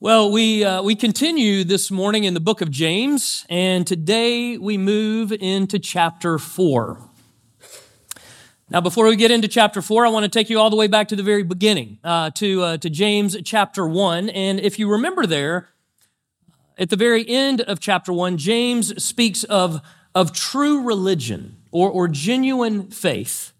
Well, 0.00 0.30
we, 0.30 0.62
uh, 0.64 0.80
we 0.84 0.94
continue 0.94 1.64
this 1.64 1.90
morning 1.90 2.22
in 2.22 2.32
the 2.32 2.38
book 2.38 2.60
of 2.60 2.70
James, 2.70 3.44
and 3.48 3.84
today 3.84 4.56
we 4.56 4.78
move 4.78 5.32
into 5.32 5.80
chapter 5.80 6.38
4. 6.38 7.00
Now, 8.70 8.80
before 8.80 9.06
we 9.06 9.16
get 9.16 9.32
into 9.32 9.48
chapter 9.48 9.82
4, 9.82 10.06
I 10.06 10.10
want 10.10 10.22
to 10.22 10.28
take 10.28 10.50
you 10.50 10.60
all 10.60 10.70
the 10.70 10.76
way 10.76 10.86
back 10.86 11.08
to 11.08 11.16
the 11.16 11.24
very 11.24 11.42
beginning, 11.42 11.98
uh, 12.04 12.30
to, 12.36 12.62
uh, 12.62 12.76
to 12.76 12.88
James 12.88 13.36
chapter 13.44 13.88
1. 13.88 14.28
And 14.28 14.60
if 14.60 14.78
you 14.78 14.88
remember 14.88 15.26
there, 15.26 15.70
at 16.78 16.90
the 16.90 16.96
very 16.96 17.28
end 17.28 17.62
of 17.62 17.80
chapter 17.80 18.12
1, 18.12 18.38
James 18.38 19.02
speaks 19.02 19.42
of, 19.42 19.80
of 20.14 20.32
true 20.32 20.80
religion 20.80 21.56
or, 21.72 21.90
or 21.90 22.06
genuine 22.06 22.88
faith, 22.92 23.52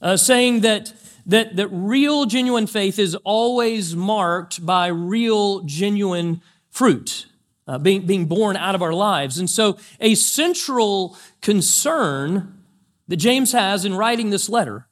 uh, 0.00 0.16
saying 0.16 0.60
that 0.60 0.92
that, 1.26 1.56
that 1.56 1.68
real, 1.68 2.26
genuine 2.26 2.66
faith 2.66 2.98
is 2.98 3.14
always 3.24 3.96
marked 3.96 4.64
by 4.64 4.88
real, 4.88 5.60
genuine 5.60 6.42
fruit 6.70 7.26
uh, 7.66 7.78
being, 7.78 8.06
being 8.06 8.26
born 8.26 8.56
out 8.56 8.74
of 8.74 8.82
our 8.82 8.92
lives. 8.92 9.38
And 9.38 9.48
so, 9.48 9.78
a 10.00 10.14
central 10.14 11.16
concern 11.40 12.62
that 13.08 13.16
James 13.16 13.52
has 13.52 13.84
in 13.84 13.94
writing 13.94 14.30
this 14.30 14.48
letter 14.48 14.86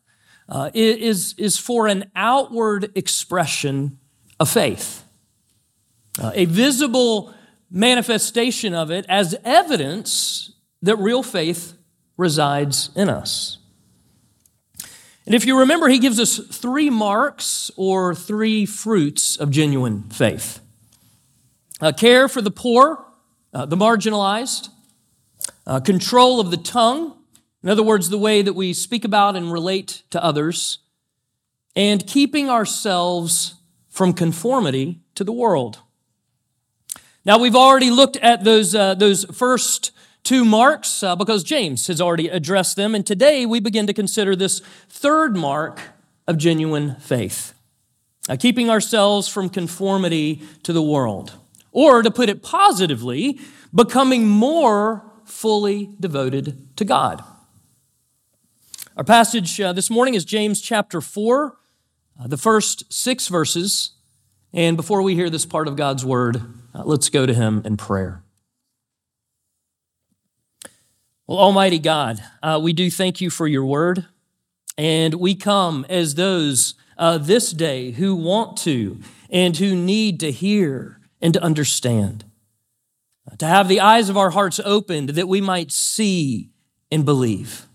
uh, 0.49 0.71
is, 0.75 1.35
is 1.39 1.59
for 1.59 1.87
an 1.87 2.11
outward 2.17 2.93
expression 2.95 3.99
of 4.41 4.49
faith, 4.49 5.05
uh, 6.23 6.33
a 6.35 6.47
visible 6.47 7.35
manifestation 7.71 8.75
of 8.75 8.91
it 8.91 9.07
as 9.09 9.35
evidence 9.45 10.53
that 10.83 10.97
real 10.97 11.23
faith 11.23 11.75
resides 12.17 12.91
in 12.95 13.09
us. 13.09 13.59
And 15.25 15.35
if 15.35 15.47
you 15.47 15.59
remember, 15.59 15.89
he 15.89 15.99
gives 15.99 16.19
us 16.19 16.39
three 16.39 16.91
marks 16.91 17.71
or 17.77 18.15
three 18.15 18.67
fruits 18.67 19.37
of 19.37 19.51
genuine 19.51 20.03
faith 20.11 20.61
uh, 21.81 21.93
care 21.93 22.29
for 22.29 22.41
the 22.41 22.51
poor, 22.51 23.05
uh, 23.53 23.67
the 23.67 23.77
marginalized, 23.77 24.69
uh, 25.67 25.81
control 25.81 26.41
of 26.41 26.51
the 26.51 26.57
tongue, 26.57 27.17
in 27.63 27.69
other 27.69 27.83
words, 27.83 28.09
the 28.09 28.19
way 28.19 28.43
that 28.43 28.55
we 28.55 28.73
speak 28.73 29.05
about 29.05 29.37
and 29.37 29.53
relate 29.53 30.03
to 30.11 30.23
others, 30.23 30.79
and 31.75 32.07
keeping 32.07 32.51
ourselves 32.51 33.55
from 33.89 34.13
conformity 34.13 35.01
to 35.15 35.25
the 35.25 35.33
world. 35.33 35.79
Now, 37.25 37.39
we've 37.39 37.55
already 37.55 37.91
looked 37.91 38.17
at 38.17 38.43
those, 38.43 38.75
uh, 38.75 38.95
those 38.95 39.25
first 39.27 39.93
two 40.25 40.45
marks 40.45 41.03
uh, 41.03 41.17
because 41.17 41.43
James 41.45 41.87
has 41.87 42.01
already 42.01 42.29
addressed 42.29 42.77
them. 42.77 42.95
And 42.95 43.07
today 43.07 43.47
we 43.47 43.61
begin 43.61 43.87
to 43.87 43.95
consider 43.95 44.37
this 44.37 44.61
third 44.89 45.37
mark 45.37 45.81
of 46.27 46.39
genuine 46.39 46.97
faith 46.97 47.55
uh, 48.29 48.37
keeping 48.37 48.71
ourselves 48.71 49.29
from 49.29 49.49
conformity 49.49 50.43
to 50.63 50.73
the 50.73 50.83
world. 50.83 51.33
Or 51.73 52.03
to 52.03 52.11
put 52.11 52.29
it 52.29 52.43
positively, 52.43 53.41
becoming 53.75 54.29
more 54.29 55.05
fully 55.25 55.91
devoted 55.99 56.77
to 56.77 56.85
God. 56.85 57.25
Our 58.97 59.05
passage 59.05 59.59
uh, 59.61 59.73
this 59.73 59.89
morning 59.89 60.15
is 60.15 60.25
James 60.25 60.61
chapter 60.61 61.01
4, 61.01 61.57
uh, 62.21 62.27
the 62.27 62.37
first 62.37 62.93
six 62.93 63.29
verses. 63.29 63.93
And 64.53 64.77
before 64.77 65.01
we 65.01 65.15
hear 65.15 65.31
this 65.31 65.47
part 65.47 65.67
of 65.67 65.77
God's 65.77 66.05
word, 66.05 66.43
uh, 66.75 66.83
let's 66.85 67.09
go 67.09 67.25
to 67.25 67.33
him 67.33 67.63
in 67.65 67.79
prayer. 67.79 68.23
Well, 71.27 71.39
Almighty 71.39 71.79
God, 71.79 72.23
uh, 72.43 72.61
we 72.63 72.73
do 72.73 72.91
thank 72.91 73.21
you 73.21 73.31
for 73.31 73.47
your 73.47 73.65
word. 73.65 74.07
And 74.77 75.15
we 75.15 75.35
come 75.35 75.87
as 75.89 76.15
those 76.15 76.75
uh, 76.99 77.19
this 77.19 77.53
day 77.53 77.93
who 77.93 78.15
want 78.15 78.57
to 78.59 78.99
and 79.31 79.57
who 79.57 79.75
need 79.75 80.21
to 80.21 80.31
hear 80.31 81.01
and 81.21 81.35
to 81.35 81.43
understand. 81.43 82.25
To 83.39 83.47
have 83.47 83.69
the 83.69 83.81
eyes 83.81 84.09
of 84.09 84.17
our 84.17 84.31
hearts 84.31 84.61
opened 84.65 85.11
that 85.11 85.29
we 85.29 85.41
might 85.41 85.71
see 85.71 86.51
and 86.91 87.05
believe. 87.05 87.67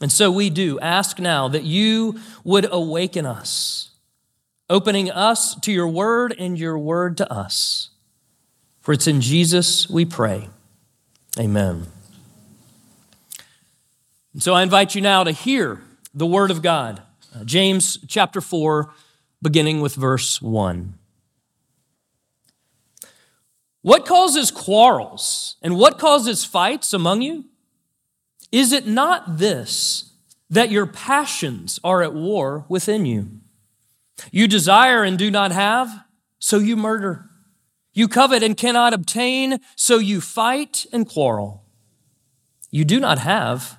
And 0.00 0.12
so 0.12 0.30
we 0.30 0.50
do 0.50 0.78
ask 0.80 1.18
now 1.18 1.48
that 1.48 1.64
you 1.64 2.20
would 2.42 2.66
awaken 2.70 3.24
us, 3.24 3.90
opening 4.68 5.10
us 5.10 5.54
to 5.56 5.72
your 5.72 5.88
word 5.88 6.34
and 6.38 6.58
your 6.58 6.78
word 6.78 7.16
to 7.18 7.32
us. 7.32 7.90
For 8.80 8.92
it's 8.92 9.06
in 9.06 9.20
Jesus 9.20 9.88
we 9.88 10.04
pray. 10.04 10.50
Amen. 11.38 11.93
And 14.34 14.42
so 14.42 14.52
I 14.52 14.64
invite 14.64 14.96
you 14.96 15.00
now 15.00 15.22
to 15.22 15.30
hear 15.30 15.80
the 16.12 16.26
word 16.26 16.50
of 16.50 16.60
God. 16.60 17.02
Uh, 17.34 17.44
James 17.44 17.98
chapter 18.08 18.40
4, 18.40 18.92
beginning 19.40 19.80
with 19.80 19.94
verse 19.94 20.42
1. 20.42 20.94
What 23.82 24.04
causes 24.04 24.50
quarrels 24.50 25.56
and 25.62 25.76
what 25.76 25.98
causes 25.98 26.44
fights 26.44 26.92
among 26.92 27.22
you? 27.22 27.44
Is 28.50 28.72
it 28.72 28.86
not 28.86 29.38
this, 29.38 30.12
that 30.50 30.70
your 30.70 30.86
passions 30.86 31.78
are 31.84 32.02
at 32.02 32.12
war 32.14 32.64
within 32.68 33.06
you? 33.06 33.40
You 34.32 34.48
desire 34.48 35.04
and 35.04 35.16
do 35.16 35.30
not 35.30 35.52
have, 35.52 36.04
so 36.40 36.58
you 36.58 36.76
murder. 36.76 37.30
You 37.92 38.08
covet 38.08 38.42
and 38.42 38.56
cannot 38.56 38.94
obtain, 38.94 39.60
so 39.76 39.98
you 39.98 40.20
fight 40.20 40.86
and 40.92 41.08
quarrel. 41.08 41.64
You 42.72 42.84
do 42.84 42.98
not 42.98 43.20
have 43.20 43.78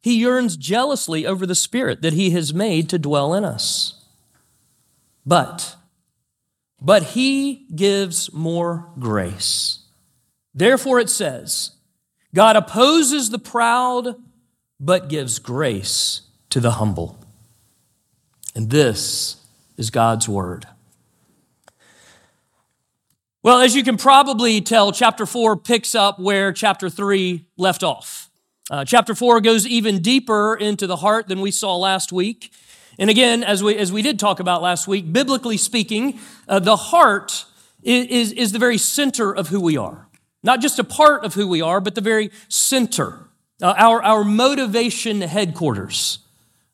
he 0.00 0.18
yearns 0.18 0.56
jealously 0.56 1.26
over 1.26 1.44
the 1.46 1.54
Spirit 1.54 2.02
that 2.02 2.12
He 2.12 2.30
has 2.30 2.54
made 2.54 2.88
to 2.90 2.98
dwell 2.98 3.34
in 3.34 3.44
us. 3.44 4.04
But, 5.26 5.76
but 6.80 7.02
He 7.02 7.66
gives 7.74 8.32
more 8.32 8.90
grace. 8.98 9.80
Therefore, 10.54 11.00
it 11.00 11.10
says, 11.10 11.72
God 12.34 12.56
opposes 12.56 13.30
the 13.30 13.38
proud, 13.38 14.16
but 14.78 15.08
gives 15.08 15.38
grace 15.38 16.22
to 16.50 16.60
the 16.60 16.72
humble. 16.72 17.18
And 18.54 18.70
this 18.70 19.44
is 19.76 19.90
God's 19.90 20.28
word. 20.28 20.66
Well, 23.42 23.60
as 23.60 23.74
you 23.74 23.82
can 23.82 23.96
probably 23.96 24.60
tell, 24.60 24.92
chapter 24.92 25.24
4 25.24 25.56
picks 25.56 25.94
up 25.94 26.18
where 26.18 26.52
chapter 26.52 26.90
3 26.90 27.46
left 27.56 27.82
off. 27.82 28.27
Uh, 28.70 28.84
chapter 28.84 29.14
4 29.14 29.40
goes 29.40 29.66
even 29.66 30.00
deeper 30.00 30.54
into 30.54 30.86
the 30.86 30.96
heart 30.96 31.28
than 31.28 31.40
we 31.40 31.50
saw 31.50 31.76
last 31.76 32.12
week. 32.12 32.52
And 32.98 33.08
again, 33.08 33.42
as 33.42 33.62
we, 33.62 33.76
as 33.76 33.90
we 33.90 34.02
did 34.02 34.18
talk 34.18 34.40
about 34.40 34.60
last 34.60 34.86
week, 34.86 35.10
biblically 35.10 35.56
speaking, 35.56 36.18
uh, 36.48 36.58
the 36.58 36.76
heart 36.76 37.46
is, 37.82 38.06
is, 38.06 38.32
is, 38.32 38.52
the 38.52 38.58
very 38.58 38.76
center 38.76 39.34
of 39.34 39.48
who 39.48 39.60
we 39.60 39.78
are. 39.78 40.08
Not 40.42 40.60
just 40.60 40.78
a 40.78 40.84
part 40.84 41.24
of 41.24 41.34
who 41.34 41.48
we 41.48 41.62
are, 41.62 41.80
but 41.80 41.94
the 41.94 42.02
very 42.02 42.30
center, 42.48 43.28
uh, 43.62 43.74
our, 43.78 44.02
our 44.02 44.22
motivation 44.22 45.22
headquarters. 45.22 46.18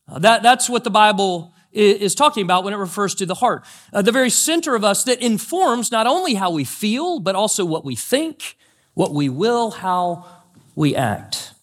Uh, 0.09 0.19
that, 0.19 0.43
that's 0.43 0.69
what 0.69 0.83
the 0.83 0.91
Bible 0.91 1.55
is, 1.71 2.01
is, 2.01 2.15
talking 2.17 2.43
about 2.43 2.65
when 2.65 2.75
it 2.75 2.79
refers 2.79 3.15
to 3.17 3.27
the 3.27 3.35
heart. 3.35 3.65
Uh, 3.93 4.03
the 4.03 4.13
very 4.13 4.31
center 4.31 4.75
of 4.75 4.83
us 4.83 5.05
that 5.05 5.21
informs 5.21 5.93
not 5.93 6.09
only 6.09 6.35
how 6.35 6.51
we 6.51 6.65
feel, 6.65 7.21
but 7.21 7.37
also 7.37 7.65
what 7.65 7.85
we 7.85 7.95
think, 7.95 8.57
what 8.95 9.15
we 9.15 9.29
will, 9.29 9.71
how 9.71 10.27
we 10.75 10.97
act. 10.97 11.54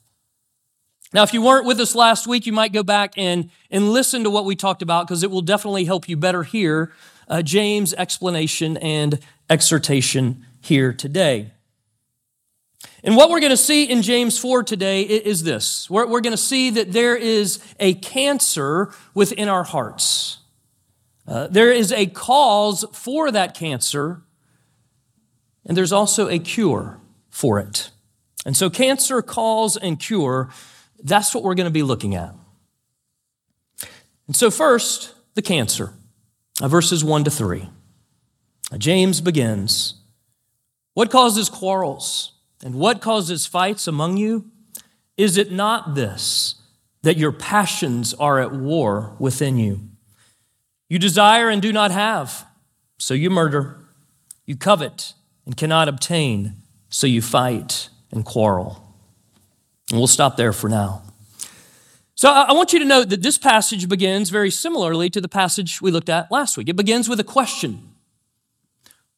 Now, 1.14 1.24
if 1.24 1.34
you 1.34 1.42
weren't 1.42 1.66
with 1.66 1.80
us 1.82 1.94
last 1.94 2.26
week, 2.26 2.46
you 2.46 2.54
might 2.54 2.72
go 2.72 2.84
back 2.84 3.14
and, 3.18 3.50
and 3.70 3.90
listen 3.90 4.24
to 4.24 4.30
what 4.30 4.46
we 4.46 4.56
talked 4.56 4.82
about 4.82 5.08
because 5.08 5.24
it 5.24 5.32
will 5.32 5.42
definitely 5.42 5.84
help 5.84 6.08
you 6.08 6.16
better 6.16 6.44
hear 6.44 6.94
uh, 7.28 7.42
James' 7.42 7.94
explanation 7.94 8.78
and 8.78 9.20
exhortation 9.50 10.46
here 10.62 10.94
today. 10.94 11.52
And 13.04 13.18
what 13.18 13.30
we're 13.30 13.42
going 13.42 13.52
to 13.52 13.58
see 13.58 13.84
in 13.84 14.04
James 14.04 14.38
4 14.38 14.64
today 14.64 15.02
is 15.02 15.44
this 15.44 15.90
we're, 15.90 16.08
we're 16.08 16.22
going 16.22 16.32
to 16.32 16.38
see 16.38 16.70
that 16.70 16.94
there 16.94 17.18
is 17.18 17.60
a 17.80 17.94
cancer 17.96 18.94
within 19.14 19.50
our 19.50 19.64
hearts. 19.64 20.38
Uh, 21.28 21.48
there 21.48 21.72
is 21.72 21.92
a 21.92 22.06
cause 22.08 22.86
for 22.94 23.32
that 23.32 23.54
cancer, 23.54 24.22
and 25.66 25.76
there's 25.76 25.92
also 25.92 26.30
a 26.30 26.40
cure 26.40 27.00
for 27.30 27.60
it. 27.60 27.92
And 28.46 28.58
so, 28.58 28.70
cancer, 28.70 29.22
cause, 29.22 29.78
and 29.78 30.00
cure 30.00 30.50
that's 31.04 31.34
what 31.34 31.44
we're 31.44 31.56
going 31.56 31.66
to 31.66 31.72
be 31.72 31.84
looking 31.84 32.16
at. 32.16 32.34
And 34.28 34.36
so, 34.36 34.52
first, 34.52 35.14
the 35.34 35.42
cancer, 35.42 35.94
uh, 36.62 36.68
verses 36.68 37.04
1 37.04 37.24
to 37.26 37.32
3. 37.32 37.70
Uh, 38.72 38.78
James 38.78 39.22
begins 39.22 39.96
What 40.94 41.12
causes 41.12 41.50
quarrels 41.50 42.34
And 42.64 42.76
what 42.76 43.02
causes 43.02 43.46
fights 43.46 43.88
among 43.88 44.18
you? 44.18 44.50
Is 45.18 45.38
it 45.38 45.52
not 45.52 45.96
this, 45.96 46.56
that 47.02 47.18
your 47.18 47.32
passions 47.32 48.14
are 48.14 48.40
at 48.40 48.54
war 48.54 49.16
within 49.20 49.58
you? 49.58 49.82
You 50.88 51.00
desire 51.00 51.50
and 51.50 51.62
do 51.62 51.72
not 51.72 51.92
have, 51.92 52.46
so 52.98 53.14
you 53.14 53.30
murder. 53.30 53.78
You 54.46 54.56
covet 54.56 55.14
and 55.46 55.56
cannot 55.56 55.88
obtain, 55.88 56.56
so 56.90 57.08
you 57.08 57.22
fight 57.22 57.90
and 58.12 58.26
quarrel. 58.26 58.91
And 59.92 60.00
we'll 60.00 60.08
stop 60.08 60.38
there 60.38 60.54
for 60.54 60.70
now. 60.70 61.04
So 62.16 62.30
I 62.30 62.54
want 62.54 62.72
you 62.72 62.80
to 62.80 62.86
note 62.86 63.10
that 63.10 63.22
this 63.22 63.38
passage 63.38 63.90
begins 63.90 64.30
very 64.30 64.52
similarly 64.52 65.10
to 65.10 65.20
the 65.20 65.28
passage 65.28 65.82
we 65.82 65.92
looked 65.92 66.10
at 66.10 66.32
last 66.32 66.58
week. 66.58 66.70
It 66.70 66.76
begins 66.76 67.10
with 67.10 67.20
a 67.20 67.26
question. 67.26 67.90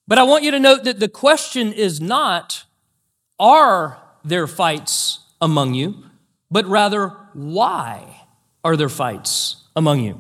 But 0.07 0.17
I 0.17 0.23
want 0.23 0.43
you 0.43 0.51
to 0.51 0.59
note 0.59 0.83
that 0.85 0.99
the 0.99 1.09
question 1.09 1.73
is 1.73 2.01
not, 2.01 2.63
are 3.39 4.01
there 4.23 4.47
fights 4.47 5.19
among 5.41 5.73
you? 5.75 6.05
But 6.49 6.65
rather, 6.65 7.09
why 7.33 8.21
are 8.63 8.75
there 8.75 8.89
fights 8.89 9.57
among 9.75 9.99
you? 9.99 10.19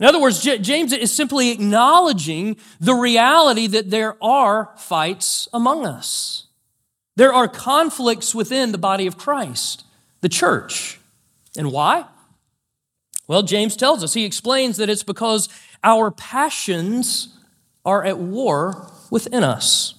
In 0.00 0.06
other 0.06 0.20
words, 0.20 0.42
James 0.42 0.92
is 0.92 1.12
simply 1.12 1.50
acknowledging 1.50 2.56
the 2.80 2.94
reality 2.94 3.66
that 3.68 3.90
there 3.90 4.16
are 4.22 4.70
fights 4.76 5.46
among 5.52 5.86
us. 5.86 6.46
There 7.16 7.32
are 7.32 7.48
conflicts 7.48 8.34
within 8.34 8.72
the 8.72 8.78
body 8.78 9.06
of 9.06 9.18
Christ, 9.18 9.84
the 10.20 10.28
church. 10.28 10.98
And 11.56 11.70
why? 11.70 12.06
Well, 13.28 13.42
James 13.42 13.76
tells 13.76 14.02
us. 14.02 14.14
He 14.14 14.24
explains 14.24 14.76
that 14.78 14.88
it's 14.88 15.02
because 15.02 15.48
our 15.84 16.10
passions 16.10 17.36
are 17.84 18.04
at 18.04 18.18
war 18.18 18.90
within 19.10 19.44
us. 19.44 19.94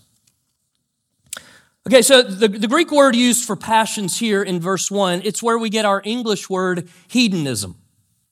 Okay, 1.85 2.01
so 2.01 2.21
the, 2.21 2.47
the 2.47 2.67
Greek 2.67 2.91
word 2.91 3.13
used 3.15 3.43
for 3.43 3.57
passions 3.57 4.19
here 4.19 4.41
in 4.41 4.59
verse 4.59 4.89
1, 4.89 5.21
it's 5.25 5.43
where 5.43 5.57
we 5.57 5.69
get 5.69 5.83
our 5.83 6.01
English 6.05 6.49
word 6.49 6.87
hedonism. 7.09 7.75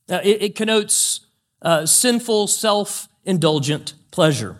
Uh, 0.09 0.21
it, 0.23 0.41
it, 0.41 0.55
connotes 0.55 1.21
uh, 1.61 1.85
sinful, 1.85 2.47
self 2.47 3.09
indulgent 3.25 3.93
pleasure. 4.09 4.55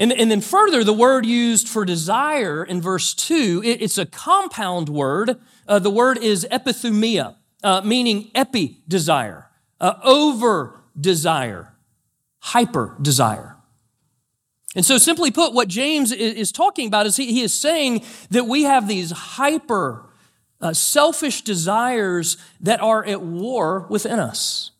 And, 0.00 0.14
and 0.14 0.30
then 0.30 0.40
further, 0.40 0.82
the 0.82 0.94
word 0.94 1.26
used 1.26 1.68
for 1.68 1.84
desire 1.84 2.64
in 2.64 2.80
verse 2.80 3.12
2, 3.12 3.60
it, 3.62 3.82
it's 3.82 3.98
a 3.98 4.06
compound 4.06 4.88
word. 4.88 5.38
Uh, 5.68 5.78
the 5.78 5.90
word 5.90 6.16
is 6.16 6.46
epithumia, 6.50 7.36
uh, 7.62 7.82
meaning 7.82 8.30
epi 8.34 8.80
desire, 8.88 9.50
uh, 9.78 9.96
over 10.02 10.80
desire, 10.98 11.74
hyper 12.38 12.96
desire. 13.02 13.56
And 14.74 14.86
so, 14.86 14.96
simply 14.96 15.30
put, 15.30 15.52
what 15.52 15.68
James 15.68 16.12
is 16.12 16.50
talking 16.50 16.86
about 16.86 17.04
is 17.04 17.16
he, 17.16 17.26
he 17.34 17.42
is 17.42 17.52
saying 17.52 18.02
that 18.30 18.46
we 18.46 18.62
have 18.62 18.88
these 18.88 19.10
hyper 19.10 20.08
uh, 20.62 20.72
selfish 20.72 21.42
desires 21.42 22.38
that 22.58 22.80
are 22.80 23.04
at 23.04 23.20
war 23.20 23.86
within 23.90 24.18
us. 24.18 24.70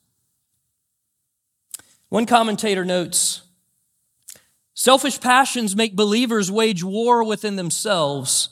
One 2.08 2.24
commentator 2.24 2.86
notes 2.86 3.42
selfish 4.80 5.20
passions 5.20 5.76
make 5.76 5.94
believers 5.94 6.50
wage 6.50 6.82
war 6.82 7.22
within 7.22 7.56
themselves 7.56 8.48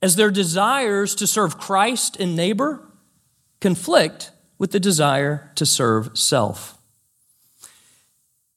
as 0.00 0.14
their 0.14 0.30
desires 0.30 1.12
to 1.16 1.26
serve 1.26 1.58
Christ 1.58 2.16
and 2.20 2.36
neighbor 2.36 2.86
conflict 3.60 4.30
with 4.58 4.70
the 4.70 4.78
desire 4.78 5.50
to 5.56 5.66
serve 5.66 6.16
self. 6.16 6.78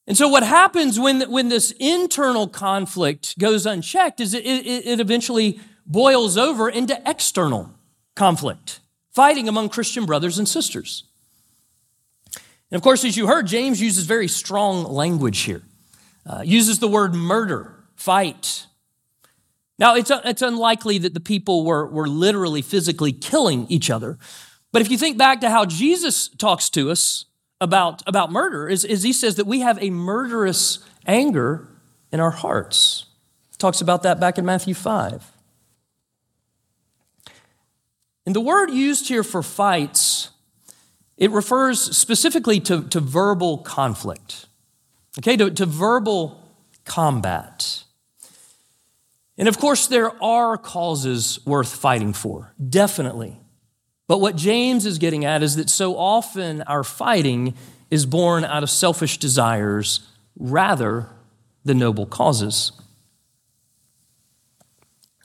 And 0.05 0.15
so, 0.15 0.27
what 0.27 0.43
happens 0.43 0.99
when, 0.99 1.21
when 1.31 1.49
this 1.49 1.71
internal 1.79 2.47
conflict 2.47 3.39
goes 3.39 3.65
unchecked 3.65 4.19
is 4.19 4.35
it, 4.35 4.45
it, 4.45 4.85
it 4.85 4.99
eventually 4.99 5.59
boils 5.87 6.37
over 6.37 6.69
into 6.69 7.01
external 7.07 7.73
conflict, 8.15 8.81
fighting 9.11 9.49
among 9.49 9.69
Christian 9.69 10.05
brothers 10.05 10.37
and 10.37 10.47
sisters. 10.47 11.05
And 12.69 12.77
of 12.77 12.83
course, 12.83 13.03
as 13.03 13.17
you 13.17 13.25
heard, 13.25 13.47
James 13.47 13.81
uses 13.81 14.05
very 14.05 14.27
strong 14.27 14.83
language 14.83 15.39
here, 15.39 15.63
uh, 16.25 16.41
uses 16.43 16.79
the 16.79 16.87
word 16.87 17.13
murder, 17.13 17.83
fight. 17.95 18.65
Now, 19.77 19.95
it's, 19.95 20.11
it's 20.11 20.41
unlikely 20.41 20.97
that 20.99 21.13
the 21.13 21.19
people 21.19 21.65
were, 21.65 21.87
were 21.87 22.07
literally 22.07 22.61
physically 22.61 23.11
killing 23.11 23.65
each 23.69 23.89
other. 23.89 24.17
But 24.71 24.81
if 24.81 24.91
you 24.91 24.97
think 24.97 25.17
back 25.17 25.41
to 25.41 25.49
how 25.49 25.65
Jesus 25.65 26.27
talks 26.27 26.69
to 26.71 26.91
us 26.91 27.25
about, 27.61 28.03
about 28.07 28.31
murder, 28.31 28.67
is, 28.67 28.85
is 28.85 29.03
he 29.03 29.13
says 29.13 29.35
that 29.35 29.47
we 29.47 29.61
have 29.61 29.81
a 29.81 29.89
murderous 29.89 30.79
anger 31.07 31.67
in 32.11 32.19
our 32.19 32.31
hearts. 32.31 33.05
He 33.51 33.57
talks 33.57 33.81
about 33.81 34.03
that 34.03 34.19
back 34.19 34.37
in 34.37 34.45
Matthew 34.45 34.73
5. 34.73 35.31
And 38.25 38.35
the 38.35 38.41
word 38.41 38.69
used 38.69 39.07
here 39.07 39.23
for 39.23 39.41
fights 39.41 40.29
it 41.19 41.31
refers 41.31 41.81
specifically 41.97 42.61
to, 42.61 42.83
to 42.87 43.01
verbal 43.01 43.57
conflict, 43.57 44.47
okay, 45.19 45.37
to, 45.37 45.51
to 45.51 45.65
verbal 45.65 46.41
combat. 46.85 47.83
And 49.37 49.47
of 49.47 49.57
course, 49.57 49.87
there 49.87 50.11
are 50.23 50.57
causes 50.57 51.39
worth 51.45 51.73
fighting 51.73 52.13
for, 52.13 52.53
definitely. 52.69 53.39
But 54.07 54.19
what 54.19 54.35
James 54.35 54.85
is 54.85 54.97
getting 54.97 55.23
at 55.23 55.43
is 55.43 55.55
that 55.55 55.69
so 55.69 55.95
often 55.95 56.61
our 56.63 56.83
fighting 56.83 57.53
is 57.91 58.05
born 58.05 58.43
out 58.43 58.63
of 58.63 58.69
selfish 58.69 59.17
desires 59.17 60.07
rather 60.37 61.09
than 61.63 61.79
noble 61.79 62.05
causes. 62.05 62.71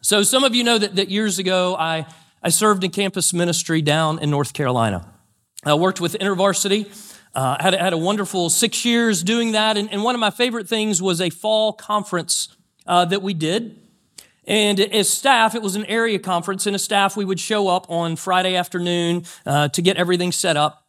So, 0.02 0.22
some 0.22 0.44
of 0.44 0.54
you 0.54 0.64
know 0.64 0.76
that, 0.76 0.96
that 0.96 1.08
years 1.08 1.38
ago 1.38 1.76
I, 1.78 2.06
I 2.42 2.50
served 2.50 2.84
in 2.84 2.90
campus 2.90 3.32
ministry 3.32 3.80
down 3.80 4.18
in 4.18 4.30
North 4.30 4.52
Carolina. 4.52 5.08
I 5.64 5.74
worked 5.74 6.00
with 6.00 6.14
InterVarsity. 6.20 7.13
Uh, 7.34 7.56
had, 7.60 7.74
had 7.74 7.92
a 7.92 7.98
wonderful 7.98 8.48
six 8.48 8.84
years 8.84 9.22
doing 9.22 9.52
that. 9.52 9.76
And, 9.76 9.90
and 9.92 10.04
one 10.04 10.14
of 10.14 10.20
my 10.20 10.30
favorite 10.30 10.68
things 10.68 11.02
was 11.02 11.20
a 11.20 11.30
fall 11.30 11.72
conference 11.72 12.48
uh, 12.86 13.04
that 13.06 13.22
we 13.22 13.34
did. 13.34 13.76
And 14.46 14.78
as 14.78 15.10
staff, 15.10 15.54
it 15.54 15.62
was 15.62 15.74
an 15.74 15.86
area 15.86 16.18
conference, 16.18 16.66
and 16.66 16.74
as 16.74 16.84
staff, 16.84 17.16
we 17.16 17.24
would 17.24 17.40
show 17.40 17.68
up 17.68 17.86
on 17.88 18.16
Friday 18.16 18.56
afternoon 18.56 19.24
uh, 19.46 19.68
to 19.68 19.80
get 19.80 19.96
everything 19.96 20.32
set 20.32 20.56
up 20.56 20.84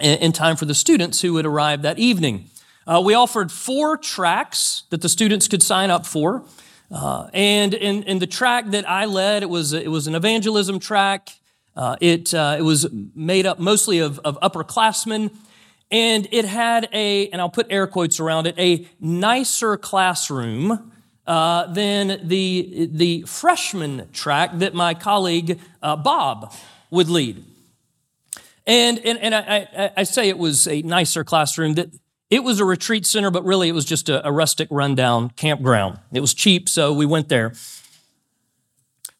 in, 0.00 0.18
in, 0.18 0.32
time 0.32 0.56
for 0.56 0.64
the 0.64 0.74
students 0.74 1.20
who 1.20 1.34
would 1.34 1.44
arrive 1.44 1.82
that 1.82 1.98
evening. 1.98 2.46
Uh, 2.86 3.02
we 3.04 3.12
offered 3.12 3.52
four 3.52 3.98
tracks 3.98 4.84
that 4.88 5.02
the 5.02 5.08
students 5.08 5.48
could 5.48 5.62
sign 5.62 5.90
up 5.90 6.06
for. 6.06 6.44
Uh, 6.90 7.28
and 7.34 7.74
in, 7.74 8.02
in 8.04 8.18
the 8.20 8.26
track 8.26 8.70
that 8.70 8.88
I 8.88 9.04
led, 9.04 9.42
it 9.42 9.50
was, 9.50 9.74
it 9.74 9.90
was 9.90 10.06
an 10.06 10.14
evangelism 10.14 10.78
track. 10.78 11.28
Uh, 11.76 11.96
it, 12.00 12.32
it 12.32 12.64
was 12.64 12.86
made 13.14 13.44
up 13.44 13.58
mostly 13.58 13.98
of, 13.98 14.18
of 14.20 14.40
upperclassmen, 14.40 15.30
and 15.90 16.28
it 16.32 16.44
had 16.44 16.88
a, 16.92 17.28
and 17.28 17.40
I'll 17.40 17.48
put 17.48 17.66
air 17.70 17.86
quotes 17.86 18.20
around 18.20 18.46
it, 18.46 18.58
a 18.58 18.86
nicer 19.00 19.76
classroom 19.76 20.92
uh, 21.26 21.66
than 21.72 22.26
the, 22.26 22.88
the 22.92 23.22
freshman 23.22 24.08
track 24.12 24.50
that 24.54 24.74
my 24.74 24.94
colleague 24.94 25.58
uh, 25.82 25.96
Bob 25.96 26.52
would 26.90 27.08
lead. 27.08 27.44
And, 28.66 28.98
and, 28.98 29.18
and 29.18 29.34
I, 29.34 29.92
I, 29.96 30.02
say 30.02 30.28
it 30.28 30.36
was 30.36 30.68
a 30.68 30.82
nicer 30.82 31.24
classroom, 31.24 31.74
that 31.74 31.88
it 32.28 32.44
was 32.44 32.60
a 32.60 32.66
retreat 32.66 33.06
center, 33.06 33.30
but 33.30 33.44
really 33.44 33.68
it 33.68 33.72
was 33.72 33.86
just 33.86 34.10
a, 34.10 34.26
a 34.26 34.32
rustic 34.32 34.68
rundown 34.70 35.30
campground. 35.30 35.98
It 36.12 36.20
was 36.20 36.34
cheap, 36.34 36.68
so 36.68 36.92
we 36.92 37.06
went 37.06 37.30
there. 37.30 37.54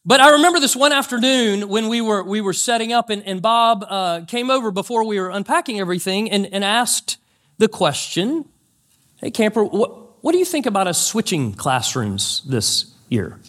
But 0.09 0.21
I 0.21 0.31
remember 0.31 0.59
this 0.59 0.75
one 0.75 0.91
afternoon 0.91 1.69
when 1.69 1.87
we 1.87 2.01
were, 2.01 2.23
we 2.23 2.41
were 2.41 2.51
setting 2.51 2.91
up, 2.91 3.11
and, 3.11 3.21
and 3.27 3.43
Bob 3.43 3.85
uh, 3.87 4.21
came 4.25 4.49
over 4.49 4.71
before 4.71 5.05
we 5.05 5.19
were 5.19 5.29
unpacking 5.29 5.79
everything 5.79 6.31
and, 6.31 6.47
and 6.51 6.63
asked 6.63 7.19
the 7.59 7.67
question 7.67 8.45
Hey, 9.17 9.29
camper, 9.29 9.63
what, 9.63 10.23
what 10.23 10.31
do 10.31 10.39
you 10.39 10.45
think 10.45 10.65
about 10.65 10.87
us 10.87 10.99
switching 10.99 11.53
classrooms 11.53 12.41
this 12.47 12.91
year? 13.07 13.39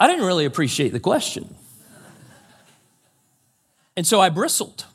I 0.00 0.08
didn't 0.08 0.24
really 0.24 0.46
appreciate 0.46 0.88
the 0.88 0.98
question. 0.98 1.54
And 3.96 4.04
so 4.04 4.20
I 4.20 4.30
bristled. 4.30 4.86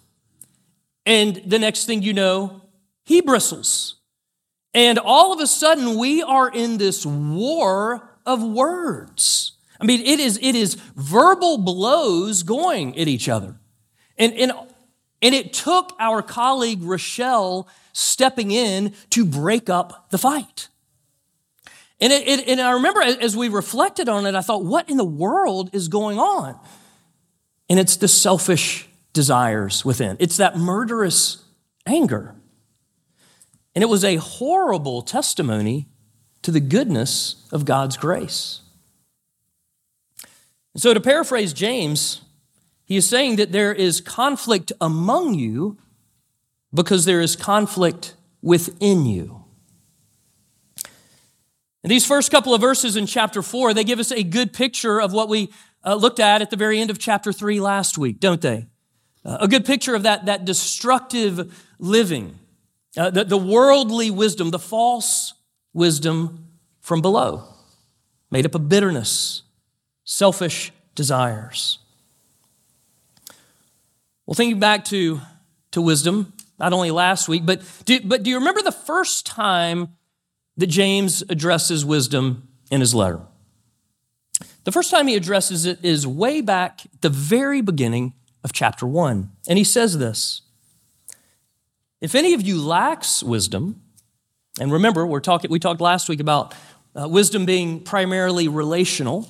And 1.06 1.42
the 1.46 1.60
next 1.60 1.86
thing 1.86 2.04
you 2.04 2.12
know, 2.12 2.62
he 3.06 3.22
bristles. 3.22 3.96
And 4.74 5.00
all 5.00 5.32
of 5.32 5.40
a 5.40 5.48
sudden, 5.48 5.98
we 5.98 6.22
are 6.22 6.50
in 6.50 6.78
this 6.78 7.06
war 7.06 8.18
of 8.26 8.44
words. 8.44 9.54
I 9.80 9.86
mean, 9.86 10.02
it 10.02 10.20
is, 10.20 10.40
it 10.42 10.56
is 10.56 10.76
verbal 10.96 11.58
blows 11.58 12.44
going 12.44 12.98
at 12.98 13.08
each 13.08 13.30
other. 13.30 13.56
And, 14.18 14.34
and, 14.34 14.52
and 15.22 15.36
it 15.36 15.54
took 15.54 15.96
our 16.00 16.22
colleague 16.22 16.84
Rochelle 16.84 17.68
stepping 17.94 18.52
in 18.52 18.94
to 19.12 19.26
break 19.26 19.70
up 19.70 20.10
the 20.10 20.18
fight. 20.18 20.70
And, 22.00 22.14
it, 22.14 22.28
it, 22.28 22.48
and 22.48 22.62
I 22.62 22.72
remember 22.72 23.02
as 23.02 23.36
we 23.36 23.50
reflected 23.50 24.08
on 24.08 24.26
it, 24.26 24.36
I 24.36 24.42
thought, 24.42 24.64
what 24.64 24.90
in 24.90 24.98
the 24.98 25.04
world 25.04 25.72
is 25.74 25.88
going 25.88 26.20
on? 26.20 26.60
And 27.70 27.80
it's 27.80 27.98
the 27.98 28.08
selfish 28.08 28.88
desires 29.14 29.84
within, 29.84 30.16
it's 30.20 30.38
that 30.38 30.58
murderous 30.58 31.44
anger. 31.86 32.36
And 33.74 33.84
it 33.84 33.88
was 33.88 34.04
a 34.04 34.16
horrible 34.16 35.02
testimony 35.02 35.88
to 36.42 36.52
the 36.52 36.60
goodness 36.60 37.48
of 37.52 37.66
God's 37.66 37.98
grace. 37.98 38.62
So, 40.78 40.94
to 40.94 41.02
paraphrase 41.02 41.54
James, 41.54 42.22
he 42.86 42.98
is 42.98 43.10
saying 43.10 43.38
that 43.38 43.52
there 43.52 43.74
is 43.74 44.00
conflict 44.00 44.72
among 44.80 45.34
you 45.34 45.78
because 46.74 47.06
there 47.06 47.20
is 47.20 47.36
conflict 47.36 48.14
within 48.44 49.06
you. 49.06 49.44
And 51.84 51.92
these 51.92 52.06
first 52.06 52.30
couple 52.30 52.54
of 52.54 52.62
verses 52.62 52.96
in 52.96 53.08
chapter 53.08 53.42
4, 53.42 53.74
they 53.74 53.84
give 53.84 54.00
us 54.00 54.12
a 54.12 54.22
good 54.22 54.54
picture 54.54 55.02
of 55.02 55.14
what 55.14 55.30
we 55.30 55.50
uh, 55.84 55.96
looked 55.96 56.20
at 56.20 56.42
at 56.42 56.50
the 56.50 56.58
very 56.58 56.80
end 56.80 56.92
of 56.92 57.00
chapter 57.00 57.34
3 57.34 57.60
last 57.60 57.98
week, 57.98 58.20
don't 58.20 58.42
they? 58.42 58.68
Uh, 59.26 59.38
a 59.42 59.48
good 59.48 59.66
picture 59.66 59.96
of 59.96 60.04
that, 60.04 60.26
that 60.26 60.46
destructive 60.46 61.66
living, 61.80 62.38
uh, 62.96 63.10
the, 63.10 63.24
the 63.24 63.38
worldly 63.38 64.12
wisdom, 64.12 64.52
the 64.52 64.60
false 64.60 65.34
wisdom 65.74 66.48
from 66.82 67.02
below, 67.02 67.46
made 68.30 68.46
up 68.46 68.54
of 68.54 68.70
bitterness, 68.70 69.44
selfish 70.08 70.72
desires. 70.96 71.80
Well, 74.26 74.36
thinking 74.36 74.60
back 74.60 74.86
to, 74.86 75.20
to 75.72 75.82
wisdom, 75.82 76.34
not 76.58 76.74
only 76.74 76.92
last 76.92 77.28
week, 77.28 77.46
but 77.46 77.62
do, 77.86 78.00
but 78.02 78.24
do 78.24 78.30
you 78.30 78.38
remember 78.38 78.62
the 78.62 78.72
first 78.72 79.26
time 79.26 79.90
that 80.56 80.68
James 80.68 81.24
addresses 81.30 81.86
wisdom 81.86 82.48
in 82.72 82.80
his 82.80 82.96
letter? 82.96 83.20
The 84.64 84.72
first 84.72 84.90
time 84.90 85.08
he 85.08 85.16
addresses 85.16 85.66
it 85.66 85.84
is 85.84 86.08
way 86.08 86.42
back 86.42 86.86
at 86.86 87.02
the 87.02 87.10
very 87.10 87.62
beginning 87.62 88.14
of 88.44 88.54
chapter 88.54 88.88
1. 88.88 89.30
And 89.48 89.58
he 89.58 89.64
says 89.64 89.98
this 89.98 90.42
If 92.00 92.16
any 92.16 92.34
of 92.34 92.42
you 92.42 92.62
lacks 92.62 93.22
wisdom, 93.22 93.82
and 94.60 94.72
remember, 94.72 95.06
we're 95.06 95.20
talking, 95.20 95.52
we 95.52 95.60
talked 95.60 95.82
last 95.82 96.08
week 96.08 96.22
about 96.22 96.56
uh, 96.96 97.08
wisdom 97.08 97.46
being 97.46 97.82
primarily 97.82 98.48
relational. 98.48 99.30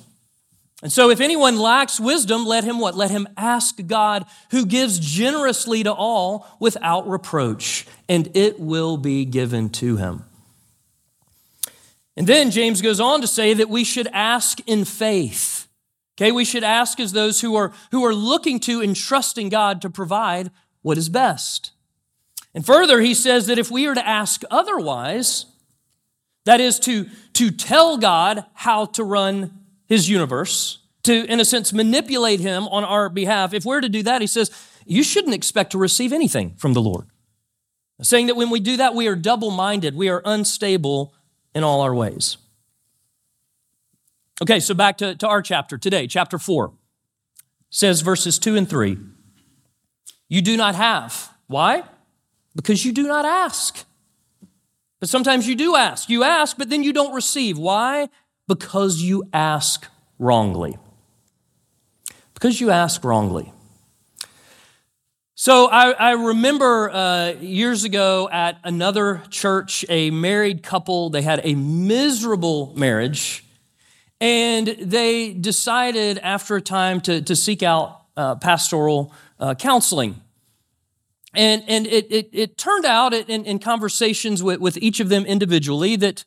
And 0.82 0.92
so, 0.92 1.10
if 1.10 1.20
anyone 1.20 1.58
lacks 1.58 1.98
wisdom, 1.98 2.46
let 2.46 2.62
him 2.62 2.78
what? 2.78 2.94
Let 2.94 3.10
him 3.10 3.26
ask 3.36 3.84
God, 3.86 4.24
who 4.52 4.64
gives 4.64 5.00
generously 5.00 5.82
to 5.82 5.92
all 5.92 6.46
without 6.60 7.08
reproach, 7.08 7.84
and 8.08 8.30
it 8.36 8.60
will 8.60 8.96
be 8.96 9.24
given 9.24 9.70
to 9.70 9.96
him. 9.96 10.24
And 12.16 12.26
then 12.26 12.52
James 12.52 12.80
goes 12.80 13.00
on 13.00 13.20
to 13.20 13.26
say 13.26 13.54
that 13.54 13.68
we 13.68 13.82
should 13.82 14.08
ask 14.12 14.60
in 14.66 14.84
faith. 14.84 15.66
Okay, 16.16 16.32
we 16.32 16.44
should 16.44 16.64
ask 16.64 16.98
as 16.98 17.12
those 17.12 17.40
who 17.40 17.54
are, 17.54 17.72
who 17.92 18.04
are 18.04 18.14
looking 18.14 18.58
to 18.60 18.80
and 18.80 18.94
trusting 18.94 19.48
God 19.48 19.80
to 19.82 19.90
provide 19.90 20.50
what 20.82 20.98
is 20.98 21.08
best. 21.08 21.72
And 22.54 22.66
further, 22.66 23.00
he 23.00 23.14
says 23.14 23.46
that 23.46 23.58
if 23.58 23.70
we 23.70 23.86
are 23.86 23.94
to 23.94 24.06
ask 24.06 24.42
otherwise, 24.50 25.46
that 26.44 26.60
is 26.60 26.80
to, 26.80 27.06
to 27.34 27.50
tell 27.50 27.98
God 27.98 28.44
how 28.54 28.86
to 28.86 29.04
run 29.04 29.57
his 29.88 30.08
universe, 30.08 30.78
to, 31.04 31.24
in 31.24 31.40
a 31.40 31.44
sense, 31.44 31.72
manipulate 31.72 32.40
him 32.40 32.68
on 32.68 32.84
our 32.84 33.08
behalf. 33.08 33.54
If 33.54 33.64
we're 33.64 33.80
to 33.80 33.88
do 33.88 34.02
that, 34.02 34.20
he 34.20 34.26
says, 34.26 34.50
you 34.84 35.02
shouldn't 35.02 35.34
expect 35.34 35.72
to 35.72 35.78
receive 35.78 36.12
anything 36.12 36.54
from 36.56 36.74
the 36.74 36.82
Lord. 36.82 37.06
Saying 38.00 38.26
that 38.26 38.36
when 38.36 38.50
we 38.50 38.60
do 38.60 38.76
that, 38.76 38.94
we 38.94 39.08
are 39.08 39.16
double 39.16 39.50
minded, 39.50 39.96
we 39.96 40.08
are 40.08 40.22
unstable 40.24 41.14
in 41.54 41.64
all 41.64 41.80
our 41.80 41.94
ways. 41.94 42.36
Okay, 44.40 44.60
so 44.60 44.74
back 44.74 44.98
to, 44.98 45.16
to 45.16 45.26
our 45.26 45.42
chapter 45.42 45.76
today, 45.76 46.06
chapter 46.06 46.38
4 46.38 46.72
says 47.70 48.02
verses 48.02 48.38
2 48.38 48.56
and 48.56 48.68
3. 48.68 48.98
You 50.28 50.42
do 50.42 50.56
not 50.56 50.74
have. 50.74 51.34
Why? 51.48 51.82
Because 52.54 52.84
you 52.84 52.92
do 52.92 53.08
not 53.08 53.24
ask. 53.24 53.84
But 55.00 55.08
sometimes 55.08 55.48
you 55.48 55.54
do 55.54 55.74
ask. 55.74 56.08
You 56.08 56.22
ask, 56.22 56.56
but 56.56 56.70
then 56.70 56.82
you 56.82 56.92
don't 56.92 57.14
receive. 57.14 57.58
Why? 57.58 58.08
Because 58.48 59.00
you 59.00 59.22
ask 59.32 59.86
wrongly. 60.18 60.76
Because 62.34 62.60
you 62.60 62.70
ask 62.70 63.04
wrongly. 63.04 63.52
So 65.40 65.66
I, 65.66 65.92
I 65.92 66.10
remember 66.14 66.90
uh, 66.90 67.34
years 67.40 67.84
ago 67.84 68.28
at 68.32 68.58
another 68.64 69.22
church, 69.30 69.84
a 69.88 70.10
married 70.10 70.64
couple, 70.64 71.10
they 71.10 71.22
had 71.22 71.40
a 71.44 71.54
miserable 71.54 72.72
marriage, 72.74 73.44
and 74.20 74.66
they 74.66 75.32
decided 75.32 76.18
after 76.18 76.56
a 76.56 76.60
time 76.60 77.00
to, 77.02 77.22
to 77.22 77.36
seek 77.36 77.62
out 77.62 78.02
uh, 78.16 78.34
pastoral 78.34 79.12
uh, 79.38 79.54
counseling. 79.54 80.20
And, 81.34 81.62
and 81.68 81.86
it, 81.86 82.10
it, 82.10 82.30
it 82.32 82.58
turned 82.58 82.84
out 82.84 83.14
in, 83.14 83.44
in 83.44 83.60
conversations 83.60 84.42
with, 84.42 84.58
with 84.58 84.76
each 84.78 84.98
of 84.98 85.08
them 85.08 85.24
individually 85.24 85.94
that 85.96 86.24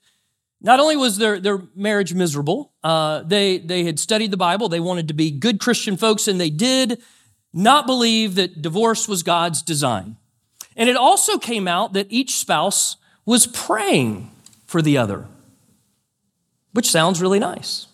not 0.61 0.79
only 0.79 0.95
was 0.95 1.17
their, 1.17 1.39
their 1.39 1.61
marriage 1.75 2.13
miserable, 2.13 2.71
uh, 2.83 3.23
they, 3.23 3.57
they 3.57 3.83
had 3.83 3.99
studied 3.99 4.31
the 4.31 4.37
Bible, 4.37 4.69
they 4.69 4.79
wanted 4.79 5.07
to 5.07 5.13
be 5.13 5.31
good 5.31 5.59
Christian 5.59 5.97
folks, 5.97 6.27
and 6.27 6.39
they 6.39 6.51
did 6.51 7.01
not 7.53 7.85
believe 7.85 8.35
that 8.35 8.61
divorce 8.61 9.07
was 9.07 9.23
God's 9.23 9.61
design. 9.61 10.17
And 10.77 10.87
it 10.87 10.95
also 10.95 11.37
came 11.37 11.67
out 11.67 11.93
that 11.93 12.07
each 12.09 12.35
spouse 12.37 12.97
was 13.25 13.47
praying 13.47 14.31
for 14.65 14.81
the 14.81 14.97
other, 14.97 15.27
which 16.73 16.89
sounds 16.89 17.21
really 17.21 17.39
nice. 17.39 17.87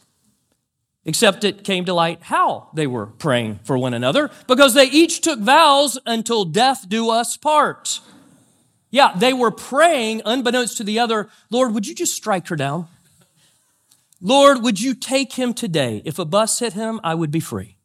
Except 1.05 1.45
it 1.45 1.63
came 1.63 1.85
to 1.85 1.93
light 1.93 2.19
how 2.23 2.69
they 2.73 2.85
were 2.85 3.05
praying 3.05 3.61
for 3.63 3.77
one 3.77 3.93
another 3.93 4.29
because 4.45 4.73
they 4.73 4.87
each 4.87 5.21
took 5.21 5.39
vows 5.39 5.97
until 6.05 6.43
death 6.43 6.87
do 6.89 7.09
us 7.09 7.37
part. 7.37 8.01
Yeah, 8.89 9.13
they 9.15 9.33
were 9.33 9.51
praying, 9.51 10.21
unbeknownst 10.25 10.77
to 10.77 10.83
the 10.83 10.99
other, 10.99 11.29
Lord, 11.49 11.73
would 11.73 11.87
you 11.87 11.93
just 11.93 12.15
strike 12.15 12.47
her 12.47 12.55
down? 12.55 12.87
Lord, 14.21 14.63
would 14.63 14.79
you 14.79 14.93
take 14.93 15.33
him 15.33 15.53
today? 15.53 16.01
If 16.05 16.19
a 16.19 16.25
bus 16.25 16.59
hit 16.59 16.73
him, 16.73 16.99
I 17.03 17.13
would 17.13 17.29
be 17.29 17.39
free. 17.39 17.77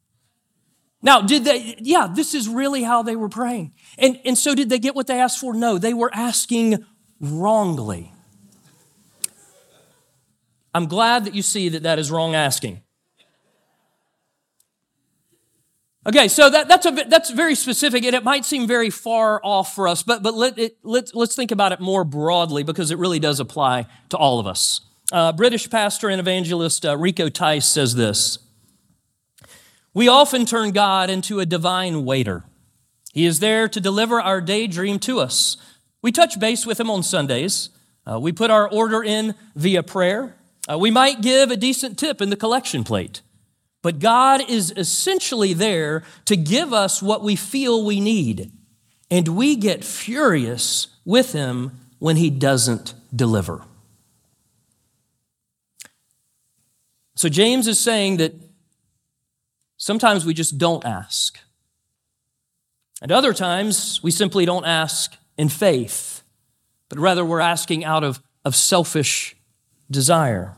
Now, 1.01 1.19
did 1.21 1.43
they, 1.43 1.75
yeah, 1.79 2.07
this 2.13 2.33
is 2.33 2.47
really 2.47 2.83
how 2.83 3.03
they 3.03 3.17
were 3.17 3.29
praying. 3.29 3.73
And, 3.97 4.19
and 4.23 4.37
so 4.37 4.55
did 4.55 4.69
they 4.69 4.79
get 4.79 4.95
what 4.95 5.07
they 5.07 5.19
asked 5.19 5.39
for? 5.39 5.53
No, 5.53 5.77
they 5.77 5.93
were 5.93 6.09
asking 6.13 6.85
wrongly. 7.19 8.13
I'm 10.73 10.87
glad 10.87 11.25
that 11.25 11.35
you 11.35 11.41
see 11.41 11.69
that 11.69 11.83
that 11.83 11.99
is 11.99 12.09
wrong 12.09 12.33
asking. 12.33 12.81
Okay, 16.05 16.27
so 16.27 16.49
that, 16.49 16.67
that's, 16.67 16.85
a, 16.85 16.91
that's 16.91 17.29
very 17.29 17.55
specific, 17.55 18.03
and 18.03 18.13
it 18.13 18.25
might 18.25 18.43
seem 18.43 18.67
very 18.67 18.89
far 18.89 19.39
off 19.41 19.73
for 19.73 19.87
us, 19.87 20.03
but, 20.03 20.21
but 20.21 20.33
let 20.33 20.59
it, 20.59 20.77
let's, 20.83 21.15
let's 21.15 21.33
think 21.33 21.51
about 21.51 21.71
it 21.71 21.79
more 21.79 22.03
broadly 22.03 22.63
because 22.63 22.91
it 22.91 22.97
really 22.97 23.19
does 23.19 23.39
apply 23.39 23.87
to 24.09 24.17
all 24.17 24.37
of 24.37 24.45
us. 24.45 24.81
Uh, 25.13 25.31
British 25.31 25.69
pastor 25.69 26.09
and 26.09 26.19
evangelist 26.19 26.85
uh, 26.85 26.97
Rico 26.97 27.29
Tice 27.29 27.65
says 27.65 27.95
this 27.95 28.39
We 29.93 30.09
often 30.09 30.45
turn 30.45 30.71
God 30.71 31.09
into 31.09 31.39
a 31.39 31.45
divine 31.45 32.03
waiter. 32.03 32.43
He 33.13 33.25
is 33.25 33.39
there 33.39 33.69
to 33.69 33.79
deliver 33.79 34.19
our 34.19 34.41
daydream 34.41 34.99
to 34.99 35.19
us. 35.19 35.55
We 36.01 36.11
touch 36.11 36.37
base 36.37 36.65
with 36.65 36.79
him 36.79 36.89
on 36.89 37.03
Sundays. 37.03 37.69
Uh, 38.05 38.19
we 38.19 38.33
put 38.33 38.51
our 38.51 38.69
order 38.69 39.01
in 39.01 39.35
via 39.55 39.83
prayer. 39.83 40.35
Uh, 40.69 40.77
we 40.77 40.91
might 40.91 41.21
give 41.21 41.49
a 41.49 41.55
decent 41.55 41.97
tip 41.97 42.21
in 42.21 42.29
the 42.29 42.35
collection 42.35 42.83
plate. 42.83 43.21
But 43.83 43.99
God 43.99 44.49
is 44.49 44.73
essentially 44.75 45.53
there 45.53 46.03
to 46.25 46.35
give 46.35 46.73
us 46.73 47.03
what 47.03 47.21
we 47.21 47.35
feel 47.35 47.85
we 47.85 47.99
need. 47.99 48.51
And 49.11 49.27
we 49.27 49.55
get 49.55 49.83
furious 49.83 50.87
with 51.05 51.33
Him 51.33 51.79
when 51.99 52.15
He 52.15 52.31
doesn't 52.31 52.95
deliver. 53.15 53.61
So 57.15 57.29
James 57.29 57.67
is 57.67 57.79
saying 57.79 58.17
that 58.17 58.33
sometimes 59.77 60.25
we 60.25 60.33
just 60.33 60.57
don't 60.57 60.83
ask. 60.85 61.37
And 63.01 63.11
other 63.11 63.33
times 63.33 64.01
we 64.01 64.11
simply 64.11 64.45
don't 64.45 64.65
ask 64.65 65.17
in 65.37 65.49
faith, 65.49 66.23
but 66.87 66.99
rather 66.99 67.25
we're 67.25 67.41
asking 67.41 67.83
out 67.83 68.03
of, 68.05 68.23
of 68.45 68.55
selfish 68.55 69.35
desire. 69.91 70.55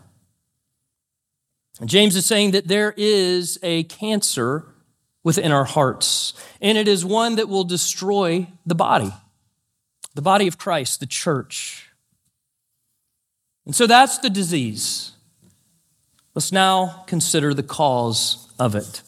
James 1.83 2.15
is 2.15 2.25
saying 2.25 2.51
that 2.51 2.67
there 2.67 2.93
is 2.95 3.59
a 3.61 3.83
cancer 3.83 4.65
within 5.23 5.51
our 5.51 5.65
hearts, 5.65 6.33
and 6.61 6.77
it 6.77 6.87
is 6.87 7.03
one 7.03 7.35
that 7.35 7.49
will 7.49 7.65
destroy 7.65 8.47
the 8.65 8.75
body, 8.75 9.11
the 10.13 10.21
body 10.21 10.47
of 10.47 10.57
Christ, 10.57 10.99
the 10.99 11.05
church. 11.05 11.89
And 13.65 13.75
so 13.75 13.87
that's 13.87 14.19
the 14.19 14.29
disease. 14.29 15.11
Let's 16.33 16.51
now 16.51 17.03
consider 17.07 17.53
the 17.53 17.63
cause 17.63 18.53
of 18.59 18.75
it. 18.75 19.01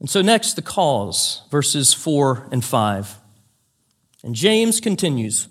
And 0.00 0.10
so, 0.10 0.20
next, 0.20 0.54
the 0.54 0.62
cause, 0.62 1.42
verses 1.48 1.94
4 1.94 2.48
and 2.50 2.64
5. 2.64 3.18
And 4.24 4.34
James 4.34 4.80
continues 4.80 5.46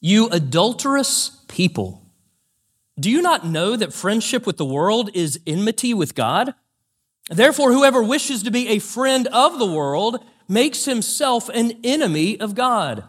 You 0.00 0.28
adulterous 0.28 1.37
people. 1.48 2.04
Do 2.98 3.10
you 3.10 3.22
not 3.22 3.46
know 3.46 3.76
that 3.76 3.92
friendship 3.92 4.46
with 4.46 4.56
the 4.56 4.64
world 4.64 5.10
is 5.14 5.40
enmity 5.46 5.94
with 5.94 6.14
God? 6.14 6.54
Therefore, 7.30 7.72
whoever 7.72 8.02
wishes 8.02 8.42
to 8.42 8.50
be 8.50 8.68
a 8.68 8.78
friend 8.78 9.26
of 9.28 9.58
the 9.58 9.66
world 9.66 10.24
makes 10.48 10.84
himself 10.84 11.48
an 11.50 11.72
enemy 11.84 12.40
of 12.40 12.54
God. 12.54 13.04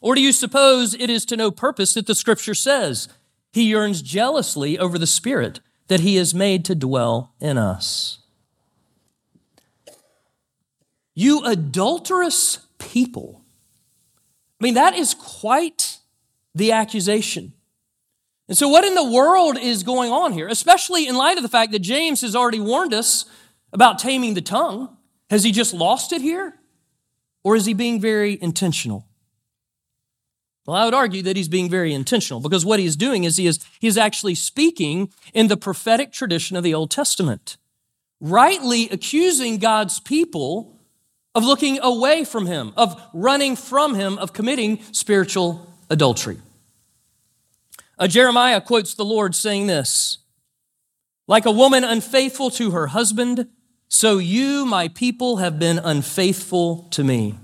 Or 0.00 0.14
do 0.14 0.20
you 0.20 0.32
suppose 0.32 0.94
it 0.94 1.08
is 1.08 1.24
to 1.26 1.36
no 1.36 1.50
purpose 1.50 1.94
that 1.94 2.06
the 2.06 2.14
scripture 2.14 2.54
says, 2.54 3.08
He 3.52 3.64
yearns 3.64 4.02
jealously 4.02 4.78
over 4.78 4.98
the 4.98 5.06
Spirit 5.06 5.60
that 5.88 6.00
He 6.00 6.16
has 6.16 6.34
made 6.34 6.64
to 6.66 6.74
dwell 6.74 7.34
in 7.40 7.56
us. 7.58 8.18
You 11.14 11.42
adulterous 11.44 12.58
people. 12.78 13.42
I 14.60 14.64
mean, 14.64 14.74
that 14.74 14.94
is 14.94 15.14
quite 15.14 15.93
the 16.54 16.72
accusation. 16.72 17.52
And 18.48 18.56
so, 18.56 18.68
what 18.68 18.84
in 18.84 18.94
the 18.94 19.10
world 19.10 19.58
is 19.58 19.82
going 19.82 20.12
on 20.12 20.32
here, 20.32 20.48
especially 20.48 21.08
in 21.08 21.16
light 21.16 21.36
of 21.36 21.42
the 21.42 21.48
fact 21.48 21.72
that 21.72 21.78
James 21.78 22.20
has 22.20 22.36
already 22.36 22.60
warned 22.60 22.92
us 22.92 23.24
about 23.72 23.98
taming 23.98 24.34
the 24.34 24.42
tongue? 24.42 24.96
Has 25.30 25.44
he 25.44 25.52
just 25.52 25.72
lost 25.72 26.12
it 26.12 26.20
here? 26.20 26.54
Or 27.42 27.56
is 27.56 27.66
he 27.66 27.74
being 27.74 28.00
very 28.00 28.40
intentional? 28.40 29.06
Well, 30.66 30.76
I 30.76 30.84
would 30.84 30.94
argue 30.94 31.22
that 31.22 31.36
he's 31.36 31.48
being 31.48 31.68
very 31.68 31.92
intentional 31.92 32.40
because 32.40 32.64
what 32.64 32.80
he's 32.80 32.96
doing 32.96 33.24
is 33.24 33.36
he 33.36 33.46
is, 33.46 33.60
he 33.80 33.86
is 33.86 33.98
actually 33.98 34.34
speaking 34.34 35.12
in 35.34 35.48
the 35.48 35.56
prophetic 35.56 36.12
tradition 36.12 36.56
of 36.56 36.64
the 36.64 36.72
Old 36.72 36.90
Testament, 36.90 37.58
rightly 38.20 38.88
accusing 38.88 39.58
God's 39.58 40.00
people 40.00 40.78
of 41.34 41.44
looking 41.44 41.78
away 41.82 42.24
from 42.24 42.46
him, 42.46 42.72
of 42.76 43.00
running 43.12 43.56
from 43.56 43.94
him, 43.94 44.16
of 44.18 44.32
committing 44.32 44.80
spiritual 44.92 45.70
adultery. 45.90 46.38
Jeremiah 48.08 48.60
quotes 48.60 48.94
the 48.94 49.04
Lord 49.04 49.34
saying 49.34 49.66
this 49.66 50.18
Like 51.26 51.46
a 51.46 51.50
woman 51.50 51.84
unfaithful 51.84 52.50
to 52.52 52.72
her 52.72 52.88
husband, 52.88 53.48
so 53.88 54.18
you, 54.18 54.64
my 54.66 54.88
people, 54.88 55.36
have 55.36 55.58
been 55.58 55.78
unfaithful 55.78 56.88
to 56.90 57.04
me. 57.04 57.34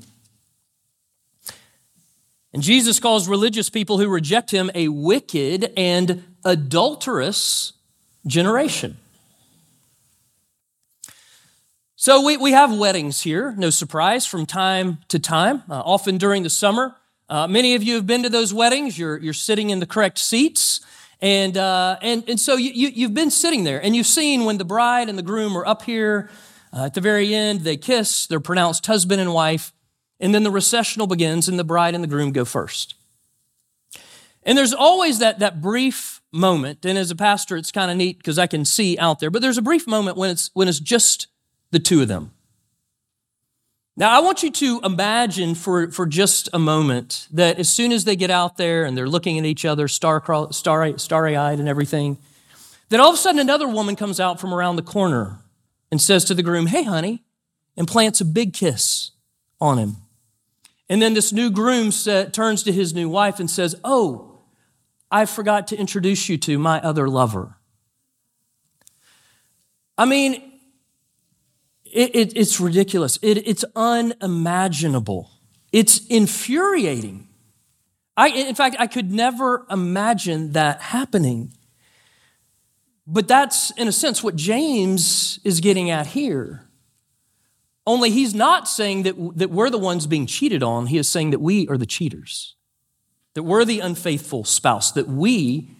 And 2.52 2.62
Jesus 2.62 2.98
calls 2.98 3.28
religious 3.28 3.70
people 3.70 3.98
who 3.98 4.08
reject 4.08 4.50
him 4.50 4.70
a 4.74 4.88
wicked 4.88 5.72
and 5.76 6.24
adulterous 6.44 7.74
generation. 8.26 8.96
So 11.94 12.24
we, 12.24 12.38
we 12.38 12.52
have 12.52 12.76
weddings 12.76 13.20
here, 13.20 13.54
no 13.58 13.68
surprise, 13.68 14.26
from 14.26 14.46
time 14.46 14.98
to 15.08 15.18
time, 15.18 15.62
uh, 15.68 15.82
often 15.84 16.16
during 16.16 16.42
the 16.42 16.50
summer. 16.50 16.96
Uh, 17.30 17.46
many 17.46 17.76
of 17.76 17.82
you 17.84 17.94
have 17.94 18.08
been 18.08 18.24
to 18.24 18.28
those 18.28 18.52
weddings. 18.52 18.98
You're, 18.98 19.16
you're 19.18 19.32
sitting 19.32 19.70
in 19.70 19.78
the 19.78 19.86
correct 19.86 20.18
seats. 20.18 20.80
And, 21.20 21.56
uh, 21.56 21.96
and, 22.02 22.28
and 22.28 22.40
so 22.40 22.56
you, 22.56 22.88
you, 22.88 23.06
have 23.06 23.14
been 23.14 23.30
sitting 23.30 23.62
there 23.62 23.80
and 23.80 23.94
you've 23.94 24.06
seen 24.06 24.46
when 24.46 24.58
the 24.58 24.64
bride 24.64 25.08
and 25.08 25.16
the 25.16 25.22
groom 25.22 25.56
are 25.56 25.64
up 25.64 25.82
here 25.82 26.28
uh, 26.72 26.86
at 26.86 26.94
the 26.94 27.00
very 27.00 27.32
end, 27.32 27.60
they 27.60 27.76
kiss, 27.76 28.26
they're 28.26 28.40
pronounced 28.40 28.86
husband 28.86 29.20
and 29.20 29.32
wife, 29.32 29.72
and 30.18 30.34
then 30.34 30.42
the 30.42 30.50
recessional 30.50 31.06
begins 31.06 31.48
and 31.48 31.58
the 31.58 31.64
bride 31.64 31.94
and 31.94 32.02
the 32.02 32.08
groom 32.08 32.32
go 32.32 32.44
first. 32.44 32.94
And 34.42 34.56
there's 34.56 34.72
always 34.72 35.18
that, 35.18 35.40
that 35.40 35.60
brief 35.60 36.22
moment, 36.32 36.84
and 36.84 36.96
as 36.96 37.10
a 37.10 37.16
pastor, 37.16 37.56
it's 37.56 37.72
kind 37.72 37.90
of 37.90 37.96
neat 37.96 38.18
because 38.18 38.38
I 38.38 38.46
can 38.46 38.64
see 38.64 38.96
out 38.98 39.18
there, 39.20 39.30
but 39.30 39.42
there's 39.42 39.58
a 39.58 39.62
brief 39.62 39.86
moment 39.86 40.16
when 40.16 40.30
it's, 40.30 40.50
when 40.54 40.68
it's 40.68 40.80
just 40.80 41.26
the 41.70 41.80
two 41.80 42.02
of 42.02 42.08
them. 42.08 42.32
Now, 44.00 44.16
I 44.16 44.20
want 44.20 44.42
you 44.42 44.50
to 44.50 44.80
imagine 44.82 45.54
for, 45.54 45.90
for 45.90 46.06
just 46.06 46.48
a 46.54 46.58
moment 46.58 47.28
that 47.32 47.58
as 47.58 47.68
soon 47.68 47.92
as 47.92 48.04
they 48.04 48.16
get 48.16 48.30
out 48.30 48.56
there 48.56 48.86
and 48.86 48.96
they're 48.96 49.06
looking 49.06 49.38
at 49.38 49.44
each 49.44 49.66
other, 49.66 49.88
star, 49.88 50.24
starry, 50.52 50.98
starry 50.98 51.36
eyed 51.36 51.58
and 51.58 51.68
everything, 51.68 52.16
that 52.88 52.98
all 52.98 53.10
of 53.10 53.16
a 53.16 53.18
sudden 53.18 53.38
another 53.38 53.68
woman 53.68 53.96
comes 53.96 54.18
out 54.18 54.40
from 54.40 54.54
around 54.54 54.76
the 54.76 54.82
corner 54.82 55.40
and 55.92 56.00
says 56.00 56.24
to 56.24 56.34
the 56.34 56.42
groom, 56.42 56.68
Hey, 56.68 56.82
honey, 56.82 57.24
and 57.76 57.86
plants 57.86 58.22
a 58.22 58.24
big 58.24 58.54
kiss 58.54 59.10
on 59.60 59.76
him. 59.76 59.96
And 60.88 61.02
then 61.02 61.12
this 61.12 61.30
new 61.30 61.50
groom 61.50 61.90
turns 61.90 62.62
to 62.62 62.72
his 62.72 62.94
new 62.94 63.10
wife 63.10 63.38
and 63.38 63.50
says, 63.50 63.76
Oh, 63.84 64.40
I 65.10 65.26
forgot 65.26 65.66
to 65.68 65.76
introduce 65.76 66.26
you 66.26 66.38
to 66.38 66.58
my 66.58 66.80
other 66.80 67.06
lover. 67.06 67.58
I 69.98 70.06
mean, 70.06 70.49
it, 71.92 72.14
it, 72.14 72.36
it's 72.36 72.60
ridiculous. 72.60 73.18
It, 73.22 73.46
it's 73.46 73.64
unimaginable. 73.74 75.30
It's 75.72 76.06
infuriating. 76.06 77.28
I, 78.16 78.28
in 78.28 78.54
fact, 78.54 78.76
I 78.78 78.86
could 78.86 79.12
never 79.12 79.66
imagine 79.70 80.52
that 80.52 80.80
happening. 80.80 81.52
But 83.06 83.28
that's, 83.28 83.70
in 83.72 83.88
a 83.88 83.92
sense, 83.92 84.22
what 84.22 84.36
James 84.36 85.40
is 85.42 85.60
getting 85.60 85.90
at 85.90 86.08
here. 86.08 86.66
Only 87.86 88.10
he's 88.10 88.34
not 88.34 88.68
saying 88.68 89.04
that, 89.04 89.14
that 89.36 89.50
we're 89.50 89.70
the 89.70 89.78
ones 89.78 90.06
being 90.06 90.26
cheated 90.26 90.62
on. 90.62 90.86
He 90.86 90.98
is 90.98 91.08
saying 91.08 91.30
that 91.30 91.40
we 91.40 91.66
are 91.68 91.78
the 91.78 91.86
cheaters, 91.86 92.54
that 93.34 93.42
we're 93.42 93.64
the 93.64 93.80
unfaithful 93.80 94.44
spouse, 94.44 94.92
that 94.92 95.08
we 95.08 95.70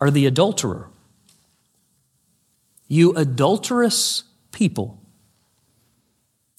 are 0.00 0.10
the 0.10 0.26
adulterer. 0.26 0.90
You 2.88 3.12
adulterous 3.12 4.24
people. 4.50 5.02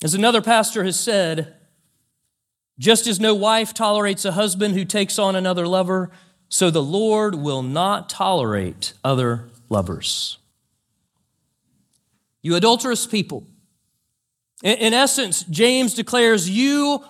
As 0.03 0.13
another 0.13 0.41
pastor 0.41 0.83
has 0.83 0.99
said, 0.99 1.55
just 2.77 3.07
as 3.07 3.19
no 3.19 3.35
wife 3.35 3.73
tolerates 3.73 4.23
a 4.23 4.31
husband 4.31 4.73
who 4.73 4.85
takes 4.85 5.19
on 5.19 5.35
another 5.35 5.67
lover, 5.67 6.12
so 6.47 6.69
the 6.69 6.81
Lord 6.81 7.35
will 7.35 7.62
not 7.62 8.09
tolerate 8.09 8.93
other 9.03 9.49
lovers. 9.67 10.38
You 12.41 12.55
adulterous 12.55 13.05
people. 13.05 13.45
In 14.63 14.93
essence, 14.93 15.43
James 15.43 15.93
declares 15.93 16.49
you 16.49 17.03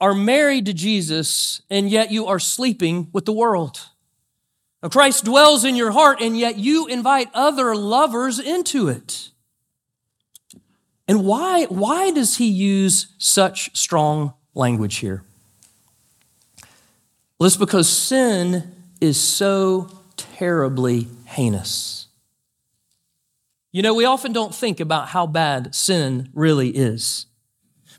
are 0.00 0.14
married 0.14 0.66
to 0.66 0.74
Jesus, 0.74 1.62
and 1.70 1.88
yet 1.88 2.10
you 2.10 2.26
are 2.26 2.40
sleeping 2.40 3.08
with 3.12 3.24
the 3.24 3.32
world. 3.32 3.88
Christ 4.90 5.24
dwells 5.24 5.64
in 5.64 5.76
your 5.76 5.92
heart, 5.92 6.20
and 6.20 6.36
yet 6.36 6.58
you 6.58 6.86
invite 6.88 7.30
other 7.32 7.74
lovers 7.74 8.38
into 8.38 8.88
it. 8.88 9.30
And 11.06 11.24
why, 11.24 11.64
why 11.64 12.10
does 12.10 12.38
he 12.38 12.46
use 12.46 13.08
such 13.18 13.76
strong 13.76 14.32
language 14.54 14.96
here? 14.96 15.22
Well, 17.38 17.46
it's 17.46 17.56
because 17.56 17.88
sin 17.88 18.72
is 19.00 19.20
so 19.20 19.90
terribly 20.16 21.08
heinous. 21.26 22.06
You 23.72 23.82
know, 23.82 23.92
we 23.94 24.04
often 24.04 24.32
don't 24.32 24.54
think 24.54 24.80
about 24.80 25.08
how 25.08 25.26
bad 25.26 25.74
sin 25.74 26.30
really 26.32 26.70
is. 26.70 27.26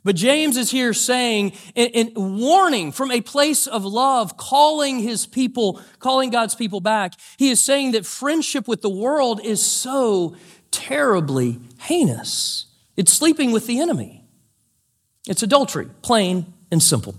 But 0.05 0.15
James 0.15 0.55
is 0.55 0.71
here 0.71 0.93
saying 0.93 1.53
and, 1.75 2.11
warning 2.15 2.91
from 2.91 3.11
a 3.11 3.21
place 3.21 3.67
of 3.67 3.83
love, 3.83 4.37
calling 4.37 4.99
his 4.99 5.25
people, 5.25 5.81
calling 5.99 6.29
God's 6.29 6.55
people 6.55 6.79
back. 6.79 7.13
He 7.37 7.49
is 7.49 7.61
saying 7.61 7.91
that 7.91 8.05
friendship 8.05 8.67
with 8.67 8.81
the 8.81 8.89
world 8.89 9.41
is 9.43 9.65
so 9.65 10.35
terribly 10.71 11.59
heinous. 11.79 12.67
It's 12.97 13.11
sleeping 13.11 13.51
with 13.51 13.67
the 13.67 13.79
enemy. 13.79 14.23
It's 15.27 15.43
adultery, 15.43 15.87
plain 16.01 16.53
and 16.71 16.81
simple. 16.81 17.15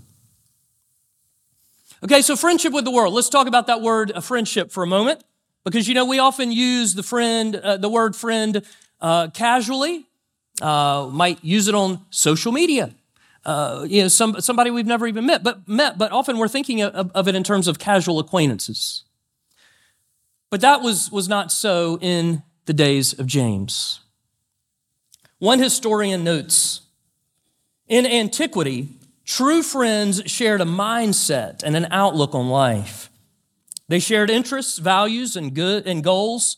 Okay, 2.03 2.21
so 2.21 2.35
friendship 2.35 2.73
with 2.73 2.85
the 2.85 2.91
world. 2.91 3.13
Let's 3.13 3.29
talk 3.29 3.47
about 3.47 3.67
that 3.67 3.81
word 3.81 4.11
uh, 4.13 4.21
friendship 4.21 4.71
for 4.71 4.83
a 4.83 4.87
moment, 4.87 5.23
because 5.63 5.87
you 5.87 5.93
know 5.93 6.05
we 6.05 6.19
often 6.19 6.51
use 6.51 6.93
the 6.93 7.03
friend, 7.03 7.55
uh, 7.55 7.77
the 7.77 7.89
word 7.89 8.15
friend, 8.15 8.61
uh, 9.01 9.29
casually. 9.29 10.05
Uh, 10.61 11.07
might 11.11 11.43
use 11.43 11.67
it 11.67 11.75
on 11.75 12.03
social 12.09 12.51
media. 12.51 12.91
Uh, 13.45 13.85
you 13.87 14.01
know, 14.01 14.07
some, 14.07 14.41
somebody 14.41 14.71
we've 14.71 14.87
never 14.87 15.05
even 15.05 15.25
met, 15.25 15.43
but 15.43 15.67
met, 15.67 15.97
but 15.99 16.11
often 16.11 16.39
we're 16.39 16.47
thinking 16.47 16.81
of, 16.81 17.11
of 17.13 17.27
it 17.27 17.35
in 17.35 17.43
terms 17.43 17.67
of 17.67 17.77
casual 17.77 18.17
acquaintances. 18.17 19.03
But 20.49 20.61
that 20.61 20.81
was 20.81 21.11
was 21.11 21.29
not 21.29 21.51
so 21.51 21.99
in 22.01 22.41
the 22.65 22.73
days 22.73 23.17
of 23.17 23.27
James. 23.27 23.99
One 25.39 25.59
historian 25.59 26.23
notes 26.23 26.81
In 27.87 28.05
antiquity, 28.05 28.89
true 29.23 29.61
friends 29.61 30.21
shared 30.25 30.61
a 30.61 30.65
mindset 30.65 31.63
and 31.63 31.75
an 31.75 31.87
outlook 31.91 32.33
on 32.33 32.49
life. 32.49 33.09
They 33.87 33.99
shared 33.99 34.29
interests, 34.29 34.79
values, 34.79 35.35
and, 35.35 35.53
good, 35.53 35.87
and 35.87 36.03
goals. 36.03 36.57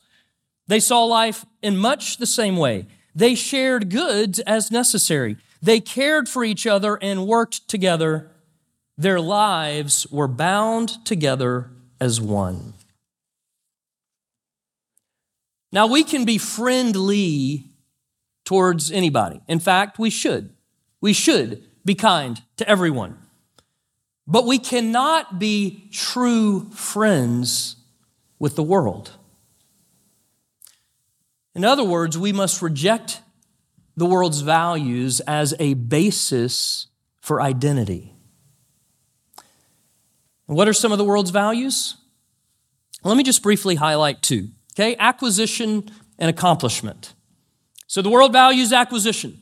They 0.68 0.80
saw 0.80 1.04
life 1.04 1.46
in 1.62 1.78
much 1.78 2.18
the 2.18 2.26
same 2.26 2.58
way. 2.58 2.88
They 3.14 3.36
shared 3.36 3.90
goods 3.90 4.40
as 4.40 4.72
necessary. 4.72 5.38
They 5.62 5.80
cared 5.80 6.30
for 6.30 6.44
each 6.44 6.66
other 6.66 6.98
and 7.02 7.28
worked 7.28 7.68
together. 7.68 8.32
Their 8.98 9.20
lives 9.20 10.08
were 10.10 10.28
bound 10.28 11.06
together 11.06 11.70
as 12.00 12.20
one. 12.22 12.74
Now, 15.72 15.86
we 15.86 16.04
can 16.04 16.26
be 16.26 16.40
friendly 16.40 17.69
towards 18.46 18.92
anybody. 18.92 19.42
In 19.48 19.60
fact, 19.60 20.00
we 20.00 20.10
should. 20.10 20.54
We 21.02 21.14
should 21.14 21.64
be 21.86 21.96
kind 21.96 22.42
to 22.58 22.68
everyone. 22.68 23.18
But 24.28 24.46
we 24.46 24.60
cannot 24.60 25.40
be 25.40 25.90
true 25.92 26.70
friends 26.72 27.78
with 28.38 28.56
the 28.56 28.64
world. 28.64 29.12
In 31.56 31.66
other 31.66 31.84
words, 31.84 32.18
we 32.18 32.32
must 32.32 32.62
reject 32.62 33.22
the 33.98 34.06
world's 34.06 34.42
values 34.42 35.20
as 35.22 35.54
a 35.60 35.74
basis 35.74 36.88
for 37.20 37.42
identity. 37.42 38.14
What 40.46 40.68
are 40.68 40.74
some 40.74 40.92
of 40.92 40.98
the 40.98 41.04
world's 41.04 41.32
values? 41.32 41.98
Let 43.04 43.18
me 43.18 43.24
just 43.24 43.44
briefly 43.44 43.76
highlight 43.76 44.22
two. 44.22 44.50
Okay, 44.74 44.96
acquisition 44.98 45.90
and 46.18 46.30
accomplishment. 46.30 47.14
So 47.90 48.04
the 48.04 48.10
world 48.10 48.32
values 48.32 48.72
acquisition. 48.72 49.40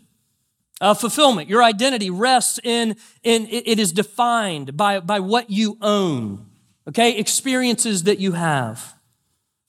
Uh, 0.79 0.93
fulfillment, 0.93 1.49
your 1.49 1.62
identity 1.62 2.10
rests 2.10 2.60
in, 2.63 2.95
in 3.21 3.45
it 3.47 3.77
is 3.77 3.91
defined 3.91 4.77
by, 4.77 5.01
by 5.01 5.19
what 5.19 5.49
you 5.49 5.77
own, 5.81 6.45
okay? 6.88 7.17
Experiences 7.17 8.03
that 8.03 8.19
you 8.19 8.33
have. 8.33 8.93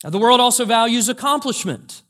Now, 0.05 0.11
the 0.11 0.19
world 0.19 0.39
also 0.39 0.65
values 0.65 1.09
accomplishment. 1.09 2.03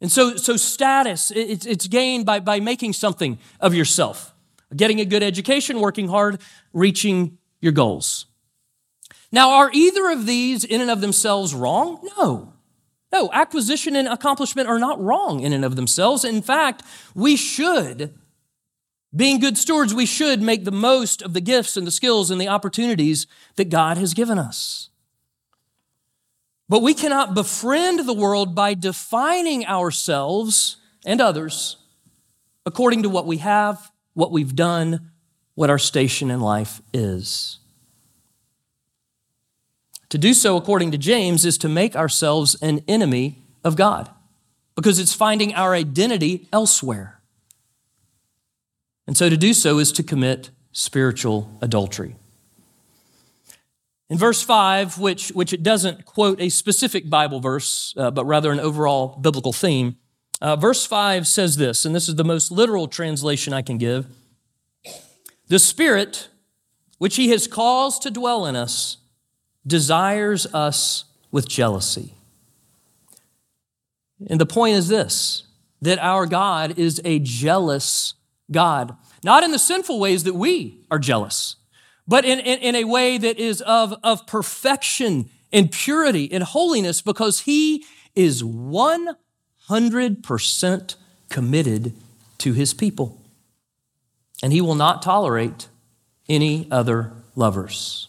And 0.00 0.10
so, 0.10 0.36
so 0.36 0.56
status, 0.56 1.30
it's, 1.30 1.66
it's 1.66 1.88
gained 1.88 2.24
by, 2.24 2.40
by 2.40 2.58
making 2.58 2.94
something 2.94 3.38
of 3.60 3.74
yourself, 3.74 4.32
getting 4.74 4.98
a 4.98 5.04
good 5.04 5.22
education, 5.22 5.80
working 5.80 6.08
hard, 6.08 6.40
reaching 6.72 7.36
your 7.60 7.72
goals. 7.72 8.26
Now, 9.30 9.50
are 9.50 9.70
either 9.74 10.10
of 10.10 10.24
these 10.24 10.64
in 10.64 10.80
and 10.80 10.90
of 10.90 11.02
themselves 11.02 11.54
wrong? 11.54 12.08
No. 12.16 12.51
No, 13.12 13.30
acquisition 13.32 13.94
and 13.94 14.08
accomplishment 14.08 14.68
are 14.68 14.78
not 14.78 15.00
wrong 15.00 15.40
in 15.40 15.52
and 15.52 15.64
of 15.64 15.76
themselves. 15.76 16.24
In 16.24 16.40
fact, 16.40 16.82
we 17.14 17.36
should, 17.36 18.14
being 19.14 19.38
good 19.38 19.58
stewards, 19.58 19.92
we 19.92 20.06
should 20.06 20.40
make 20.40 20.64
the 20.64 20.72
most 20.72 21.20
of 21.20 21.34
the 21.34 21.42
gifts 21.42 21.76
and 21.76 21.86
the 21.86 21.90
skills 21.90 22.30
and 22.30 22.40
the 22.40 22.48
opportunities 22.48 23.26
that 23.56 23.68
God 23.68 23.98
has 23.98 24.14
given 24.14 24.38
us. 24.38 24.88
But 26.68 26.80
we 26.80 26.94
cannot 26.94 27.34
befriend 27.34 28.00
the 28.00 28.14
world 28.14 28.54
by 28.54 28.72
defining 28.72 29.66
ourselves 29.66 30.78
and 31.04 31.20
others 31.20 31.76
according 32.64 33.02
to 33.02 33.08
what 33.10 33.26
we 33.26 33.38
have, 33.38 33.90
what 34.14 34.32
we've 34.32 34.54
done, 34.54 35.10
what 35.54 35.68
our 35.68 35.78
station 35.78 36.30
in 36.30 36.40
life 36.40 36.80
is. 36.94 37.58
To 40.12 40.18
do 40.18 40.34
so, 40.34 40.58
according 40.58 40.90
to 40.90 40.98
James, 40.98 41.46
is 41.46 41.56
to 41.56 41.70
make 41.70 41.96
ourselves 41.96 42.54
an 42.60 42.84
enemy 42.86 43.38
of 43.64 43.76
God 43.76 44.10
because 44.74 44.98
it's 44.98 45.14
finding 45.14 45.54
our 45.54 45.72
identity 45.72 46.48
elsewhere. 46.52 47.22
And 49.06 49.16
so 49.16 49.30
to 49.30 49.38
do 49.38 49.54
so 49.54 49.78
is 49.78 49.90
to 49.92 50.02
commit 50.02 50.50
spiritual 50.70 51.56
adultery. 51.62 52.16
In 54.10 54.18
verse 54.18 54.42
5, 54.42 54.98
which, 54.98 55.30
which 55.30 55.54
it 55.54 55.62
doesn't 55.62 56.04
quote 56.04 56.42
a 56.42 56.50
specific 56.50 57.08
Bible 57.08 57.40
verse, 57.40 57.94
uh, 57.96 58.10
but 58.10 58.26
rather 58.26 58.52
an 58.52 58.60
overall 58.60 59.16
biblical 59.18 59.54
theme, 59.54 59.96
uh, 60.42 60.56
verse 60.56 60.84
5 60.84 61.26
says 61.26 61.56
this, 61.56 61.86
and 61.86 61.94
this 61.94 62.06
is 62.06 62.16
the 62.16 62.22
most 62.22 62.52
literal 62.52 62.86
translation 62.86 63.54
I 63.54 63.62
can 63.62 63.78
give 63.78 64.04
The 65.48 65.58
Spirit, 65.58 66.28
which 66.98 67.16
He 67.16 67.30
has 67.30 67.46
caused 67.46 68.02
to 68.02 68.10
dwell 68.10 68.44
in 68.44 68.56
us, 68.56 68.98
desires 69.66 70.46
us 70.54 71.04
with 71.30 71.48
jealousy. 71.48 72.14
And 74.28 74.40
the 74.40 74.46
point 74.46 74.76
is 74.76 74.88
this 74.88 75.44
that 75.80 75.98
our 75.98 76.26
God 76.26 76.78
is 76.78 77.00
a 77.04 77.18
jealous 77.18 78.14
God, 78.50 78.96
not 79.24 79.42
in 79.42 79.50
the 79.50 79.58
sinful 79.58 79.98
ways 79.98 80.24
that 80.24 80.34
we 80.34 80.84
are 80.90 80.98
jealous, 80.98 81.56
but 82.06 82.24
in, 82.24 82.38
in, 82.38 82.58
in, 82.60 82.74
a 82.76 82.84
way 82.84 83.18
that 83.18 83.38
is 83.38 83.60
of, 83.62 83.94
of 84.04 84.26
perfection 84.26 85.28
and 85.52 85.72
purity 85.72 86.32
and 86.32 86.44
holiness 86.44 87.02
because 87.02 87.40
He 87.40 87.84
is 88.14 88.44
100% 88.44 90.96
committed 91.28 91.92
to 92.38 92.52
His 92.52 92.72
people. 92.74 93.20
And 94.40 94.52
He 94.52 94.60
will 94.60 94.76
not 94.76 95.02
tolerate 95.02 95.66
any 96.28 96.68
other 96.70 97.12
lovers. 97.34 98.06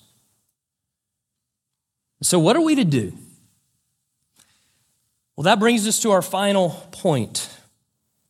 So, 2.23 2.39
what 2.39 2.55
are 2.55 2.61
we 2.61 2.75
to 2.75 2.85
do? 2.85 3.11
Well, 5.35 5.43
that 5.43 5.59
brings 5.59 5.85
us 5.87 5.99
to 6.01 6.11
our 6.11 6.21
final 6.21 6.69
point 6.91 7.49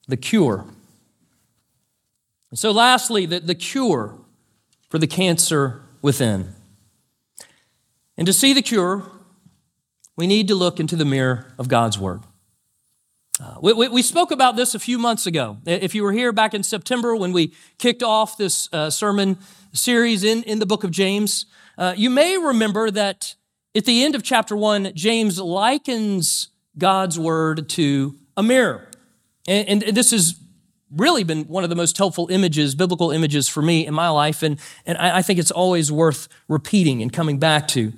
the 0.07 0.17
cure. 0.17 0.65
And 2.49 2.57
so, 2.57 2.71
lastly, 2.71 3.27
the, 3.27 3.39
the 3.39 3.55
cure 3.55 4.15
for 4.89 4.97
the 4.97 5.05
cancer 5.05 5.83
within. 6.01 6.53
And 8.17 8.25
to 8.25 8.33
see 8.33 8.51
the 8.51 8.63
cure, 8.63 9.03
we 10.15 10.25
need 10.25 10.47
to 10.47 10.55
look 10.55 10.79
into 10.79 10.95
the 10.95 11.05
mirror 11.05 11.53
of 11.59 11.67
God's 11.67 11.99
Word. 11.99 12.21
Uh, 13.39 13.55
we, 13.61 13.73
we, 13.73 13.87
we, 13.89 14.01
spoke 14.01 14.31
about 14.31 14.55
this 14.55 14.73
a 14.73 14.79
few 14.79 14.97
months 14.97 15.27
ago. 15.27 15.57
If 15.65 15.93
you 15.93 16.03
were 16.03 16.11
here 16.11 16.31
back 16.31 16.53
in 16.53 16.63
September 16.63 17.15
when 17.15 17.31
we 17.31 17.53
kicked 17.77 18.03
off 18.03 18.37
this 18.37 18.69
uh, 18.73 18.89
sermon 18.89 19.37
series 19.71 20.23
in, 20.23 20.43
in 20.43 20.59
the 20.59 20.65
book 20.65 20.83
of 20.83 20.91
James, 20.91 21.45
uh, 21.77 21.93
you 21.97 22.09
may 22.09 22.37
remember 22.37 22.91
that 22.91 23.35
at 23.75 23.85
the 23.85 24.03
end 24.03 24.15
of 24.15 24.23
chapter 24.23 24.55
one, 24.55 24.91
James 24.93 25.39
likens 25.39 26.49
God's 26.77 27.17
word 27.17 27.69
to 27.69 28.15
a 28.37 28.43
mirror. 28.43 28.87
And, 29.47 29.83
and, 29.83 29.95
this 29.95 30.11
has 30.11 30.39
really 30.95 31.23
been 31.23 31.45
one 31.45 31.63
of 31.63 31.69
the 31.69 31.75
most 31.75 31.97
helpful 31.97 32.27
images, 32.29 32.75
biblical 32.75 33.11
images 33.11 33.49
for 33.49 33.61
me 33.61 33.85
in 33.85 33.93
my 33.93 34.09
life. 34.09 34.43
And, 34.43 34.59
and 34.85 34.97
I, 34.97 35.17
I 35.17 35.21
think 35.21 35.39
it's 35.39 35.51
always 35.51 35.91
worth 35.91 36.27
repeating 36.47 37.01
and 37.01 37.11
coming 37.11 37.39
back 37.39 37.67
to. 37.69 37.93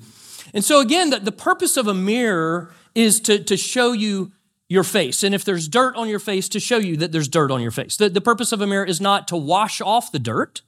And 0.53 0.63
so, 0.63 0.79
again, 0.79 1.09
the, 1.09 1.19
the 1.19 1.31
purpose 1.31 1.77
of 1.77 1.88
a 1.88 1.93
mirror 1.93 2.71
is 2.95 3.19
to, 3.21 3.43
to 3.43 3.57
show 3.57 3.91
you 3.91 4.31
your 4.69 4.83
face. 4.83 5.23
And 5.23 5.35
if 5.35 5.43
there's 5.43 5.67
dirt 5.67 5.95
on 5.95 6.09
your 6.09 6.19
face, 6.19 6.49
to 6.49 6.59
show 6.59 6.77
you 6.77 6.97
that 6.97 7.11
there's 7.11 7.27
dirt 7.27 7.51
on 7.51 7.61
your 7.61 7.71
face. 7.71 7.97
The, 7.97 8.09
the 8.09 8.21
purpose 8.21 8.51
of 8.51 8.61
a 8.61 8.67
mirror 8.67 8.85
is 8.85 8.99
not 8.99 9.27
to 9.27 9.38
wash 9.38 9.81
off 9.81 10.11
the 10.11 10.19
dirt, 10.19 10.61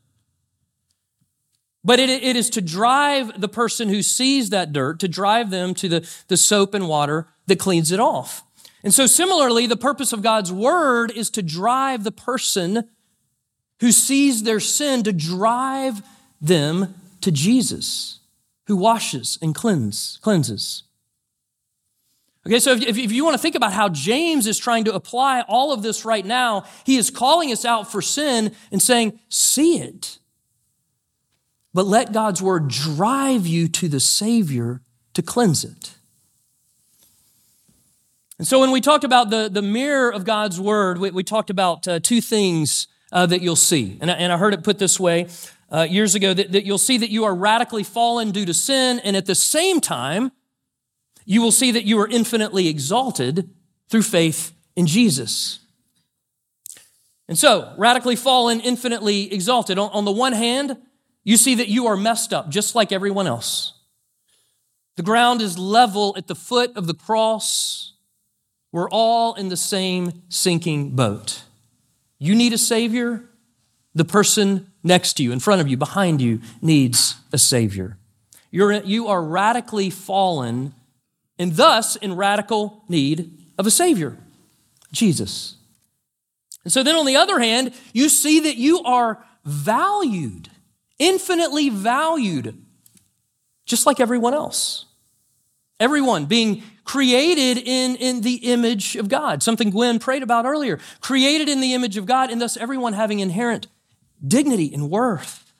but 1.87 2.01
it, 2.01 2.09
it 2.09 2.35
is 2.35 2.49
to 2.49 2.61
drive 2.61 3.39
the 3.39 3.47
person 3.47 3.87
who 3.87 4.01
sees 4.01 4.49
that 4.49 4.73
dirt, 4.73 4.99
to 4.99 5.07
drive 5.07 5.51
them 5.51 5.73
to 5.75 5.87
the, 5.87 6.09
the 6.27 6.35
soap 6.35 6.73
and 6.73 6.89
water 6.89 7.29
that 7.45 7.59
cleans 7.59 7.93
it 7.93 7.99
off. 8.01 8.43
And 8.83 8.93
so, 8.93 9.05
similarly, 9.05 9.67
the 9.67 9.77
purpose 9.77 10.11
of 10.11 10.21
God's 10.21 10.51
word 10.51 11.11
is 11.11 11.29
to 11.29 11.41
drive 11.41 12.03
the 12.03 12.11
person 12.11 12.89
who 13.79 13.93
sees 13.93 14.43
their 14.43 14.59
sin, 14.59 15.01
to 15.03 15.13
drive 15.13 16.01
them 16.41 16.93
to 17.21 17.31
Jesus, 17.31 18.19
who 18.65 18.75
washes 18.75 19.39
and 19.41 19.55
cleanse, 19.55 20.19
cleanses. 20.21 20.83
Okay, 22.45 22.59
so 22.59 22.73
if, 22.73 22.97
if 22.97 23.13
you 23.13 23.23
want 23.23 23.35
to 23.35 23.41
think 23.41 23.55
about 23.55 23.71
how 23.71 23.87
James 23.87 24.45
is 24.45 24.57
trying 24.57 24.83
to 24.83 24.93
apply 24.93 25.39
all 25.47 25.71
of 25.71 25.83
this 25.83 26.03
right 26.03 26.25
now, 26.25 26.65
he 26.85 26.97
is 26.97 27.09
calling 27.09 27.49
us 27.53 27.63
out 27.63 27.89
for 27.89 28.01
sin 28.01 28.53
and 28.73 28.81
saying, 28.81 29.17
See 29.29 29.79
it 29.79 30.19
but 31.77 31.85
let 31.85 32.11
God's 32.11 32.41
word 32.41 32.69
drive 32.69 33.45
you 33.45 33.67
to 33.67 33.87
the 33.87 33.99
Savior 33.99 34.81
to 35.13 35.21
cleanse 35.21 35.63
it. 35.63 35.93
And 38.39 38.47
so 38.47 38.59
when 38.59 38.71
we 38.71 38.81
talked 38.81 39.03
about 39.03 39.29
the, 39.29 39.47
the 39.47 39.61
mirror 39.61 40.11
of 40.11 40.25
God's 40.25 40.59
word, 40.59 40.97
we, 40.97 41.11
we 41.11 41.23
talked 41.23 41.51
about 41.51 41.87
uh, 41.87 41.99
two 41.99 42.19
things 42.19 42.87
uh, 43.11 43.27
that 43.27 43.43
you'll 43.43 43.55
see. 43.55 43.99
And 44.01 44.09
I, 44.09 44.15
and 44.15 44.33
I 44.33 44.37
heard 44.37 44.55
it 44.55 44.63
put 44.63 44.79
this 44.79 44.99
way 44.99 45.27
uh, 45.71 45.85
years 45.87 46.15
ago 46.15 46.33
that, 46.33 46.51
that 46.51 46.65
you'll 46.65 46.79
see 46.79 46.97
that 46.97 47.11
you 47.11 47.25
are 47.25 47.35
radically 47.35 47.83
fallen 47.83 48.31
due 48.31 48.47
to 48.47 48.55
sin, 48.55 48.99
and 49.03 49.15
at 49.15 49.27
the 49.27 49.35
same 49.35 49.79
time, 49.79 50.31
you 51.25 51.43
will 51.43 51.51
see 51.51 51.69
that 51.69 51.83
you 51.83 51.99
are 51.99 52.07
infinitely 52.07 52.69
exalted 52.69 53.51
through 53.87 54.01
faith 54.01 54.51
in 54.75 54.87
Jesus. 54.87 55.59
And 57.27 57.37
so, 57.37 57.71
radically 57.77 58.15
fallen, 58.15 58.61
infinitely 58.61 59.31
exalted. 59.31 59.77
On, 59.77 59.91
on 59.91 60.05
the 60.05 60.11
one 60.11 60.33
hand, 60.33 60.75
you 61.27 61.35
see 61.35 61.55
that 61.55 61.67
you 61.67 61.87
are 61.87 61.97
messed 61.97 62.31
up 62.31 62.47
just 62.47 62.73
like 62.73 62.93
everyone 62.93 63.27
else. 63.27 63.73
The 64.95 65.03
ground 65.03 65.41
is 65.41 65.59
level 65.59 66.15
at 66.15 66.27
the 66.27 66.35
foot 66.35 66.77
of 66.77 66.87
the 66.87 66.93
cross. 66.93 67.91
We're 68.71 68.89
all 68.89 69.33
in 69.33 69.49
the 69.49 69.57
same 69.57 70.23
sinking 70.29 70.91
boat. 70.91 71.43
You 72.17 72.33
need 72.33 72.53
a 72.53 72.57
Savior. 72.57 73.25
The 73.93 74.05
person 74.05 74.71
next 74.83 75.15
to 75.15 75.23
you, 75.23 75.33
in 75.33 75.41
front 75.41 75.59
of 75.59 75.67
you, 75.67 75.75
behind 75.75 76.21
you, 76.21 76.39
needs 76.61 77.17
a 77.33 77.37
Savior. 77.37 77.97
You're, 78.49 78.71
you 78.71 79.07
are 79.07 79.21
radically 79.21 79.89
fallen 79.89 80.73
and 81.37 81.57
thus 81.57 81.97
in 81.97 82.15
radical 82.15 82.85
need 82.87 83.37
of 83.57 83.67
a 83.67 83.71
Savior, 83.71 84.17
Jesus. 84.93 85.57
And 86.63 86.71
so 86.71 86.83
then, 86.83 86.95
on 86.95 87.05
the 87.05 87.17
other 87.17 87.39
hand, 87.39 87.73
you 87.91 88.07
see 88.07 88.39
that 88.39 88.55
you 88.55 88.81
are 88.83 89.21
valued 89.43 90.51
infinitely 90.99 91.69
valued, 91.69 92.57
just 93.65 93.85
like 93.85 93.99
everyone 93.99 94.33
else. 94.33 94.85
Everyone 95.79 96.25
being 96.25 96.63
created 96.83 97.57
in, 97.57 97.95
in 97.97 98.21
the 98.21 98.35
image 98.35 98.95
of 98.95 99.09
God, 99.09 99.43
something 99.43 99.69
Gwen 99.69 99.99
prayed 99.99 100.23
about 100.23 100.45
earlier. 100.45 100.79
Created 101.01 101.49
in 101.49 101.61
the 101.61 101.73
image 101.73 101.97
of 101.97 102.05
God, 102.05 102.31
and 102.31 102.41
thus 102.41 102.57
everyone 102.57 102.93
having 102.93 103.19
inherent 103.19 103.67
dignity 104.25 104.73
and 104.73 104.89
worth. 104.89 105.53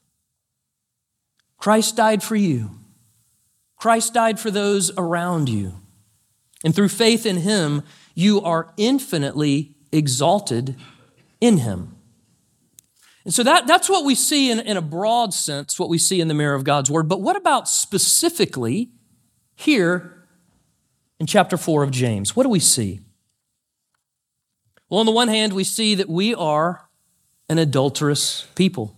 Christ 1.57 1.95
died 1.95 2.23
for 2.23 2.35
you. 2.35 2.71
Christ 3.75 4.13
died 4.13 4.39
for 4.39 4.49
those 4.49 4.91
around 4.97 5.49
you. 5.49 5.73
And 6.63 6.73
through 6.73 6.89
faith 6.89 7.25
in 7.25 7.37
him, 7.37 7.83
you 8.15 8.41
are 8.41 8.73
infinitely 8.77 9.75
exalted 9.91 10.75
in 11.39 11.57
him. 11.57 11.96
And 13.27 13.33
so 13.33 13.43
that, 13.43 13.67
that's 13.67 13.89
what 13.89 14.05
we 14.05 14.15
see 14.15 14.51
in, 14.51 14.61
in 14.61 14.77
a 14.77 14.81
broad 14.81 15.33
sense, 15.33 15.77
what 15.77 15.89
we 15.89 15.97
see 15.97 16.21
in 16.21 16.29
the 16.29 16.33
mirror 16.33 16.55
of 16.55 16.63
God's 16.63 16.89
word. 16.89 17.09
But 17.09 17.19
what 17.19 17.35
about 17.35 17.67
specifically 17.67 18.89
here 19.53 20.25
in 21.19 21.25
chapter 21.25 21.57
4 21.57 21.83
of 21.83 21.91
James, 21.91 22.37
what 22.37 22.43
do 22.43 22.49
we 22.49 22.61
see? 22.61 23.01
Well, 24.87 25.01
on 25.01 25.05
the 25.05 25.11
one 25.11 25.27
hand, 25.27 25.51
we 25.51 25.65
see 25.65 25.93
that 25.95 26.07
we 26.07 26.33
are 26.35 26.87
an 27.49 27.57
adulterous 27.57 28.47
people, 28.55 28.95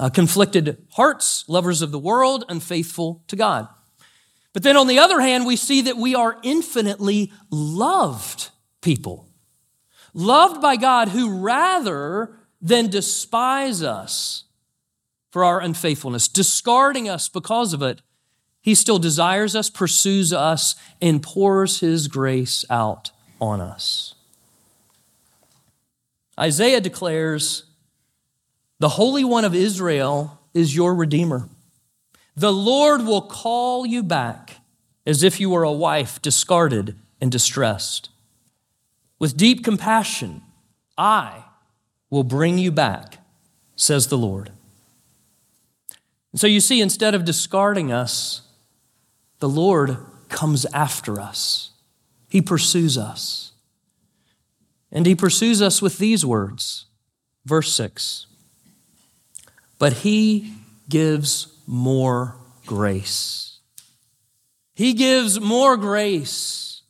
uh, 0.00 0.08
conflicted 0.08 0.86
hearts, 0.92 1.44
lovers 1.46 1.82
of 1.82 1.90
the 1.90 1.98
world, 1.98 2.46
unfaithful 2.48 3.22
to 3.28 3.36
God. 3.36 3.68
But 4.54 4.62
then 4.62 4.78
on 4.78 4.86
the 4.86 4.98
other 4.98 5.20
hand, 5.20 5.44
we 5.44 5.56
see 5.56 5.82
that 5.82 5.98
we 5.98 6.14
are 6.14 6.38
infinitely 6.42 7.32
loved 7.50 8.48
people, 8.80 9.28
loved 10.14 10.62
by 10.62 10.76
God 10.76 11.08
who 11.08 11.38
rather 11.38 12.34
than 12.60 12.88
despise 12.88 13.82
us 13.82 14.44
for 15.30 15.44
our 15.44 15.60
unfaithfulness, 15.60 16.28
discarding 16.28 17.08
us 17.08 17.28
because 17.28 17.72
of 17.72 17.82
it, 17.82 18.02
he 18.60 18.74
still 18.74 18.98
desires 18.98 19.54
us, 19.54 19.70
pursues 19.70 20.32
us, 20.32 20.74
and 21.00 21.22
pours 21.22 21.80
his 21.80 22.08
grace 22.08 22.64
out 22.68 23.10
on 23.40 23.60
us. 23.60 24.14
Isaiah 26.38 26.80
declares, 26.80 27.64
The 28.78 28.90
Holy 28.90 29.24
One 29.24 29.44
of 29.44 29.54
Israel 29.54 30.38
is 30.54 30.74
your 30.74 30.94
Redeemer. 30.94 31.48
The 32.36 32.52
Lord 32.52 33.04
will 33.04 33.22
call 33.22 33.84
you 33.84 34.02
back 34.02 34.56
as 35.06 35.22
if 35.22 35.40
you 35.40 35.50
were 35.50 35.64
a 35.64 35.72
wife 35.72 36.20
discarded 36.22 36.94
and 37.20 37.32
distressed. 37.32 38.10
With 39.18 39.36
deep 39.36 39.64
compassion, 39.64 40.42
I 40.96 41.44
will 42.10 42.24
bring 42.24 42.58
you 42.58 42.72
back, 42.72 43.18
says 43.76 44.08
the 44.08 44.18
Lord. 44.18 44.50
And 46.32 46.40
so 46.40 46.46
you 46.46 46.60
see, 46.60 46.80
instead 46.80 47.14
of 47.14 47.24
discarding 47.24 47.92
us, 47.92 48.42
the 49.40 49.48
Lord 49.48 49.98
comes 50.28 50.66
after 50.66 51.20
us. 51.20 51.70
He 52.28 52.42
pursues 52.42 52.98
us. 52.98 53.52
And 54.90 55.06
he 55.06 55.14
pursues 55.14 55.60
us 55.60 55.82
with 55.82 55.98
these 55.98 56.24
words. 56.24 56.86
Verse 57.44 57.72
6 57.72 58.26
But 59.78 59.92
he 59.94 60.52
gives 60.88 61.48
more 61.66 62.36
grace. 62.66 63.58
He 64.74 64.92
gives 64.92 65.40
more 65.40 65.76
grace. 65.76 66.82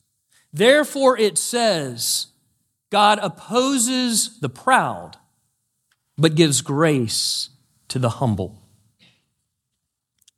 Therefore, 0.53 1.17
it 1.17 1.37
says, 1.37 2.27
God 2.89 3.19
opposes 3.21 4.39
the 4.39 4.49
proud, 4.49 5.17
but 6.17 6.35
gives 6.35 6.61
grace 6.61 7.49
to 7.89 7.99
the 7.99 8.09
humble. 8.09 8.59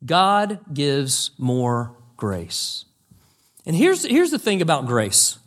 God 0.04 0.60
gives 0.72 1.30
more 1.38 1.96
grace. 2.16 2.84
And 3.64 3.76
here's, 3.76 4.04
here's 4.04 4.30
the 4.30 4.38
thing 4.38 4.60
about 4.60 4.86
grace 4.86 5.38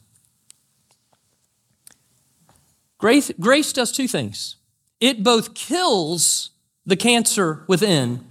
grace, 2.97 3.31
grace 3.39 3.73
does 3.73 3.91
two 3.91 4.07
things 4.07 4.55
it 4.99 5.23
both 5.23 5.53
kills 5.53 6.51
the 6.85 6.95
cancer 6.95 7.63
within 7.67 8.25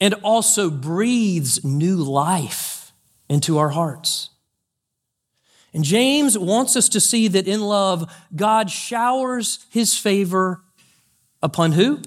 and 0.00 0.14
also 0.22 0.70
breathes 0.70 1.64
new 1.64 1.96
life 1.96 2.92
into 3.28 3.58
our 3.58 3.70
hearts. 3.70 4.29
And 5.72 5.84
James 5.84 6.36
wants 6.36 6.76
us 6.76 6.88
to 6.90 7.00
see 7.00 7.28
that 7.28 7.46
in 7.46 7.60
love, 7.60 8.12
God 8.34 8.70
showers 8.70 9.66
his 9.70 9.96
favor 9.96 10.62
upon 11.42 11.72
who? 11.72 12.00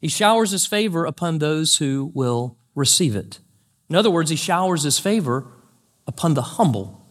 He 0.00 0.08
showers 0.08 0.50
his 0.50 0.66
favor 0.66 1.04
upon 1.04 1.38
those 1.38 1.76
who 1.76 2.10
will 2.14 2.56
receive 2.74 3.16
it. 3.16 3.40
In 3.88 3.96
other 3.96 4.10
words, 4.10 4.30
he 4.30 4.36
showers 4.36 4.82
his 4.82 4.98
favor 4.98 5.46
upon 6.06 6.34
the 6.34 6.42
humble. 6.42 7.04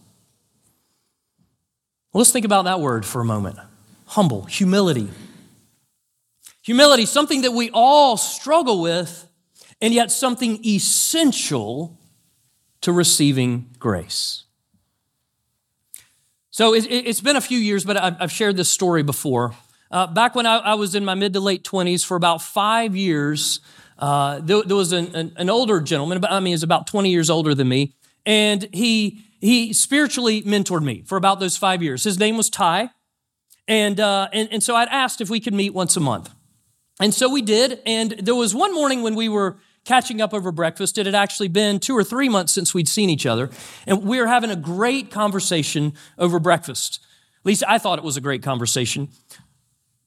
Well, 2.12 2.20
let's 2.20 2.32
think 2.32 2.46
about 2.46 2.64
that 2.64 2.80
word 2.80 3.04
for 3.04 3.20
a 3.20 3.24
moment 3.24 3.58
humble, 4.06 4.44
humility. 4.44 5.08
Humility, 6.62 7.06
something 7.06 7.42
that 7.42 7.52
we 7.52 7.70
all 7.70 8.16
struggle 8.16 8.80
with 8.80 9.28
and 9.80 9.94
yet 9.94 10.10
something 10.10 10.64
essential 10.66 11.98
to 12.80 12.92
receiving 12.92 13.74
grace. 13.78 14.44
So 16.58 16.74
it's 16.74 17.20
been 17.20 17.36
a 17.36 17.40
few 17.40 17.56
years, 17.56 17.84
but 17.84 17.96
I've 17.96 18.32
shared 18.32 18.56
this 18.56 18.68
story 18.68 19.04
before. 19.04 19.54
Uh, 19.92 20.08
back 20.08 20.34
when 20.34 20.44
I, 20.44 20.74
was 20.74 20.96
in 20.96 21.04
my 21.04 21.14
mid 21.14 21.34
to 21.34 21.38
late 21.40 21.62
20s, 21.62 22.04
for 22.04 22.16
about 22.16 22.42
five 22.42 22.96
years, 22.96 23.60
uh, 23.96 24.40
there, 24.42 24.64
was 24.66 24.90
an, 24.90 25.34
an, 25.36 25.50
older 25.50 25.80
gentleman, 25.80 26.24
I 26.24 26.40
mean, 26.40 26.54
he's 26.54 26.64
about 26.64 26.88
20 26.88 27.10
years 27.10 27.30
older 27.30 27.54
than 27.54 27.68
me, 27.68 27.94
and 28.26 28.68
he, 28.72 29.22
he 29.40 29.72
spiritually 29.72 30.42
mentored 30.42 30.82
me 30.82 31.04
for 31.06 31.16
about 31.16 31.38
those 31.38 31.56
five 31.56 31.80
years. 31.80 32.02
His 32.02 32.18
name 32.18 32.36
was 32.36 32.50
Ty, 32.50 32.90
and, 33.68 34.00
uh, 34.00 34.26
and, 34.32 34.48
and 34.50 34.60
so 34.60 34.74
I'd 34.74 34.88
asked 34.88 35.20
if 35.20 35.30
we 35.30 35.38
could 35.38 35.54
meet 35.54 35.74
once 35.74 35.96
a 35.96 36.00
month. 36.00 36.34
And 37.00 37.14
so 37.14 37.30
we 37.30 37.40
did, 37.40 37.80
and 37.86 38.10
there 38.20 38.34
was 38.34 38.52
one 38.52 38.74
morning 38.74 39.02
when 39.02 39.14
we 39.14 39.28
were 39.28 39.58
catching 39.88 40.20
up 40.20 40.34
over 40.34 40.52
breakfast. 40.52 40.98
It 40.98 41.06
had 41.06 41.14
actually 41.14 41.48
been 41.48 41.80
two 41.80 41.96
or 41.96 42.04
three 42.04 42.28
months 42.28 42.52
since 42.52 42.74
we'd 42.74 42.88
seen 42.88 43.08
each 43.08 43.24
other. 43.24 43.48
And 43.86 44.04
we 44.04 44.20
were 44.20 44.26
having 44.26 44.50
a 44.50 44.56
great 44.56 45.10
conversation 45.10 45.94
over 46.18 46.38
breakfast. 46.38 47.00
At 47.40 47.46
least 47.46 47.64
I 47.66 47.78
thought 47.78 47.98
it 47.98 48.04
was 48.04 48.18
a 48.18 48.20
great 48.20 48.42
conversation. 48.42 49.08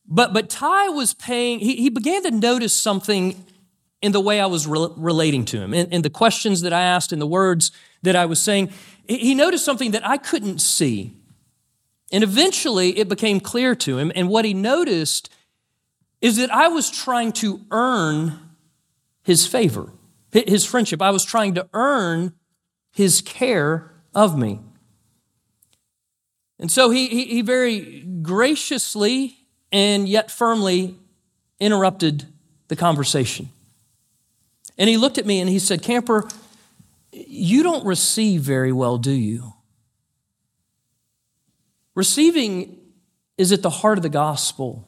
But, 0.08 0.34
but 0.34 0.52
Ty 0.52 0.90
was 0.90 1.16
paying, 1.16 1.60
he, 1.60 1.78
he 1.78 1.90
began 1.90 2.22
to 2.24 2.32
notice 2.32 2.74
something 2.74 3.44
in 4.04 4.12
the 4.12 4.20
way 4.20 4.40
I 4.40 4.46
was 4.46 4.68
re- 4.68 4.90
relating 4.98 5.46
to 5.46 5.60
him, 5.60 5.74
in, 5.74 5.88
in 5.92 6.04
the 6.04 6.10
questions 6.12 6.62
that 6.62 6.74
I 6.74 6.82
asked, 6.82 7.12
in 7.12 7.18
the 7.18 7.26
words 7.26 7.72
that 8.04 8.16
I 8.16 8.26
was 8.26 8.40
saying. 8.40 8.72
He 9.08 9.34
noticed 9.34 9.66
something 9.66 9.92
that 9.92 10.08
I 10.08 10.18
couldn't 10.18 10.60
see. 10.60 11.18
And 12.12 12.24
eventually 12.24 13.00
it 13.00 13.10
became 13.10 13.40
clear 13.40 13.74
to 13.76 13.98
him. 13.98 14.12
And 14.14 14.30
what 14.30 14.46
he 14.46 14.54
noticed 14.54 15.34
is 16.22 16.38
that 16.38 16.54
I 16.54 16.68
was 16.68 16.92
trying 16.92 17.32
to 17.34 17.62
earn 17.72 18.51
his 19.24 19.46
favor, 19.46 19.92
his 20.32 20.66
friendship. 20.66 21.02
I 21.02 21.12
was 21.12 21.26
trying 21.26 21.56
to 21.56 21.68
earn 21.74 22.34
his 22.92 23.22
care 23.22 23.92
of 24.14 24.38
me. 24.38 24.60
And 26.60 26.72
so 26.72 26.90
he, 26.90 27.08
he, 27.08 27.26
he 27.26 27.42
very 27.42 28.02
graciously 28.22 29.38
and 29.72 30.08
yet 30.08 30.30
firmly 30.30 30.96
interrupted 31.60 32.26
the 32.68 32.76
conversation. 32.76 33.50
And 34.78 34.90
he 34.90 34.98
looked 34.98 35.18
at 35.18 35.26
me 35.26 35.40
and 35.40 35.50
he 35.50 35.60
said, 35.60 35.82
Camper, 35.82 36.28
you 37.12 37.64
don't 37.64 37.86
receive 37.86 38.42
very 38.42 38.72
well, 38.72 38.98
do 38.98 39.12
you? 39.12 39.54
Receiving 41.96 42.80
is 43.38 43.52
at 43.52 43.64
the 43.64 43.70
heart 43.70 43.98
of 43.98 44.02
the 44.04 44.10
gospel. 44.10 44.88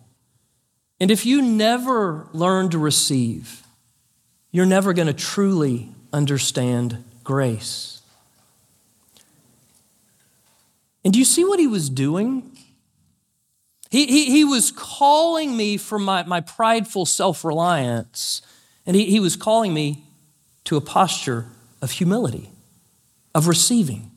And 1.00 1.12
if 1.12 1.26
you 1.26 1.42
never 1.42 2.30
learn 2.34 2.70
to 2.70 2.78
receive, 2.78 3.63
you're 4.54 4.68
never 4.68 4.94
going 4.94 5.08
to 5.08 5.14
truly 5.14 5.90
understand 6.14 7.04
grace. 7.24 8.02
And 11.04 11.12
do 11.12 11.20
you 11.20 11.26
see 11.26 11.44
what 11.44 11.60
he 11.60 11.68
was 11.68 11.90
doing? 11.90 12.56
He, 13.90 14.06
he, 14.06 14.26
he 14.32 14.46
was 14.46 14.72
calling 14.72 15.58
me 15.58 15.76
from 15.78 16.06
my, 16.06 16.24
my 16.24 16.40
prideful 16.40 17.06
self 17.06 17.44
reliance, 17.44 18.42
and 18.86 18.96
he, 18.96 19.06
he 19.06 19.20
was 19.20 19.36
calling 19.36 19.74
me 19.74 20.06
to 20.66 20.78
a 20.78 20.82
posture 20.82 21.48
of 21.82 21.92
humility, 21.92 22.52
of 23.36 23.48
receiving. 23.48 24.12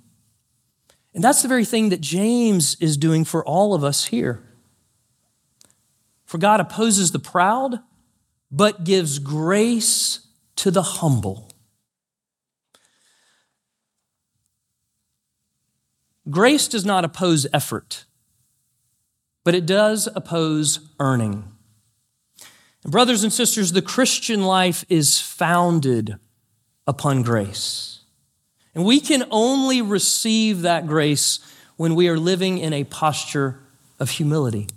And 1.15 1.25
that's 1.25 1.41
the 1.41 1.49
very 1.49 1.65
thing 1.65 1.89
that 1.89 2.03
James 2.03 2.77
is 2.79 2.99
doing 2.99 3.25
for 3.25 3.43
all 3.45 3.73
of 3.73 3.83
us 3.83 4.05
here. 4.05 4.43
For 6.27 6.37
God 6.37 6.61
opposes 6.61 7.13
the 7.13 7.19
proud, 7.19 7.81
but 8.51 8.85
gives 8.85 9.19
grace 9.19 10.26
to 10.57 10.71
the 10.71 10.83
humble. 10.83 11.51
Grace 16.29 16.67
does 16.67 16.85
not 16.85 17.05
oppose 17.05 17.47
effort, 17.53 18.05
but 19.45 19.55
it 19.55 19.65
does 19.65 20.09
oppose 20.15 20.81
earning. 20.99 21.45
And 22.83 22.93
brothers 22.93 23.23
and 23.23 23.33
sisters, 23.33 23.73
the 23.73 23.83
Christian 23.83 24.43
life 24.43 24.85
is 24.89 25.21
founded 25.21 26.17
upon 26.87 27.23
grace. 27.23 28.01
And 28.75 28.85
we 28.85 29.01
can 29.01 29.25
only 29.31 29.81
receive 29.83 30.63
that 30.63 30.87
grace 30.87 31.39
when 31.77 31.95
we 31.95 32.09
are 32.09 32.19
living 32.19 32.59
in 32.59 32.73
a 32.73 32.85
posture 32.85 33.61
of 33.99 34.11
humility. 34.11 34.69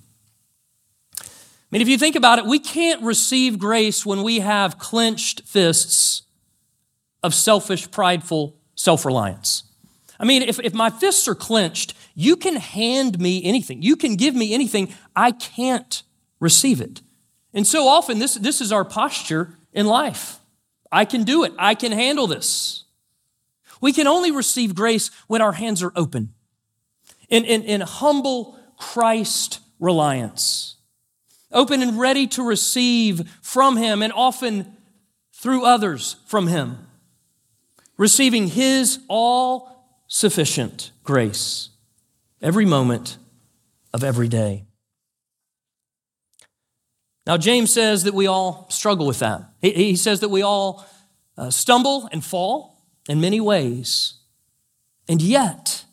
I 1.72 1.76
mean, 1.76 1.82
if 1.82 1.88
you 1.88 1.98
think 1.98 2.16
about 2.16 2.40
it, 2.40 2.46
we 2.46 2.58
can't 2.58 3.02
receive 3.04 3.60
grace 3.60 4.06
when 4.06 4.24
we 4.24 4.40
have 4.40 4.80
clenched 4.80 5.44
fists 5.46 6.24
of 7.22 7.34
selfish, 7.34 7.92
prideful 7.92 8.56
self 8.76 9.06
reliance. 9.06 9.64
I 10.20 10.26
mean, 10.26 10.42
if, 10.42 10.60
if 10.60 10.74
my 10.74 10.90
fists 10.90 11.28
are 11.28 11.36
clenched, 11.36 11.94
you 12.16 12.36
can 12.36 12.56
hand 12.56 13.20
me 13.20 13.44
anything, 13.44 13.82
you 13.82 13.96
can 13.96 14.16
give 14.16 14.36
me 14.36 14.54
anything, 14.54 14.94
I 15.16 15.32
can't 15.32 16.04
receive 16.40 16.82
it. 16.82 17.02
And 17.54 17.66
so 17.66 17.88
often, 17.88 18.20
this, 18.20 18.34
this 18.36 18.62
is 18.62 18.72
our 18.72 18.86
posture 18.86 19.56
in 19.74 19.86
life. 19.86 20.40
I 20.92 21.06
can 21.06 21.24
do 21.24 21.44
it, 21.44 21.54
I 21.58 21.76
can 21.76 21.92
handle 21.92 22.28
this. 22.28 22.84
We 23.82 23.94
can 23.94 24.08
only 24.08 24.32
receive 24.32 24.76
grace 24.76 25.10
when 25.28 25.42
our 25.42 25.54
hands 25.54 25.82
are 25.82 25.94
open 25.96 26.34
in, 27.30 27.46
in, 27.46 27.64
in 27.64 27.82
humble 27.82 28.58
Christ 28.78 29.60
reliance, 29.80 30.76
open 31.52 31.82
and 31.82 32.00
ready 32.00 32.28
to 32.28 32.44
receive 32.44 33.30
from 33.42 33.78
Him 33.78 34.02
and 34.02 34.14
often 34.14 34.78
through 35.34 35.66
others 35.66 36.18
from 36.26 36.48
Him, 36.48 36.88
receiving 37.98 38.48
His 38.48 39.00
all 39.08 39.80
sufficient 40.08 40.92
grace 41.04 41.70
every 42.42 42.66
moment 42.66 43.18
of 43.94 44.04
every 44.04 44.28
day. 44.28 44.66
Now, 47.26 47.38
James 47.38 47.72
says 47.72 48.06
that 48.06 48.16
we 48.16 48.26
all 48.26 48.66
struggle 48.72 49.06
with 49.06 49.20
that. 49.20 49.44
He, 49.62 49.96
says 49.96 50.20
that 50.22 50.30
we 50.30 50.42
all 50.42 50.84
uh, 51.38 51.52
stumble 51.52 52.10
and 52.12 52.24
fall 52.24 52.84
in 53.08 53.22
many 53.22 53.40
ways. 53.40 54.16
And 55.08 55.22
yet, 55.22 55.86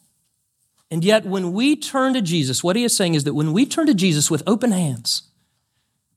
and 0.91 1.05
yet, 1.05 1.27
when 1.27 1.53
we 1.53 1.77
turn 1.77 2.15
to 2.15 2.23
Jesus, 2.23 2.65
what 2.65 2.75
he 2.75 2.85
is 2.85 2.97
saying 2.97 3.15
is 3.15 3.25
that 3.25 3.35
when 3.35 3.53
we 3.53 3.67
turn 3.67 3.87
to 3.87 3.95
Jesus 3.95 4.31
with 4.31 4.43
open 4.47 4.73
hands, 4.73 5.25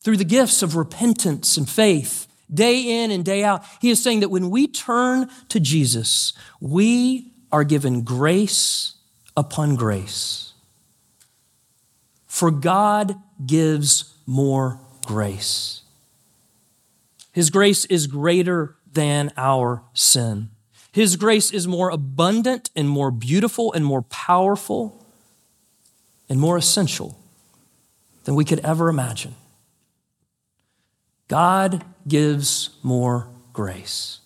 through 0.02 0.18
the 0.18 0.24
gifts 0.24 0.62
of 0.62 0.76
repentance 0.76 1.58
and 1.58 1.70
faith, 1.70 2.28
day 2.54 3.04
in 3.04 3.12
and 3.12 3.24
day 3.24 3.44
out, 3.44 3.64
he 3.82 3.90
is 3.90 4.02
saying 4.02 4.22
that 4.22 4.30
when 4.30 4.50
we 4.50 4.68
turn 4.68 5.30
to 5.50 5.60
Jesus, 5.60 6.34
we 6.60 7.32
are 7.52 7.64
given 7.64 8.04
grace 8.04 8.96
upon 9.36 9.76
grace. 9.76 10.54
For 12.26 12.52
God 12.52 13.16
gives 13.46 14.16
more 14.26 14.80
grace. 15.06 15.82
His 17.32 17.50
grace 17.50 17.86
is 17.86 18.08
greater 18.08 18.76
than 18.92 19.32
our 19.38 19.84
sin. 19.94 20.50
His 20.92 21.16
grace 21.16 21.52
is 21.52 21.68
more 21.68 21.90
abundant 21.90 22.70
and 22.76 22.90
more 22.90 23.12
beautiful 23.12 23.72
and 23.74 23.86
more 23.86 24.02
powerful 24.02 25.06
and 26.28 26.40
more 26.40 26.58
essential 26.58 27.18
than 28.24 28.36
we 28.36 28.46
could 28.46 28.60
ever 28.60 28.90
imagine. 28.90 29.36
God 31.30 31.86
gives 32.08 32.72
more 32.84 33.30
grace. 33.54 34.20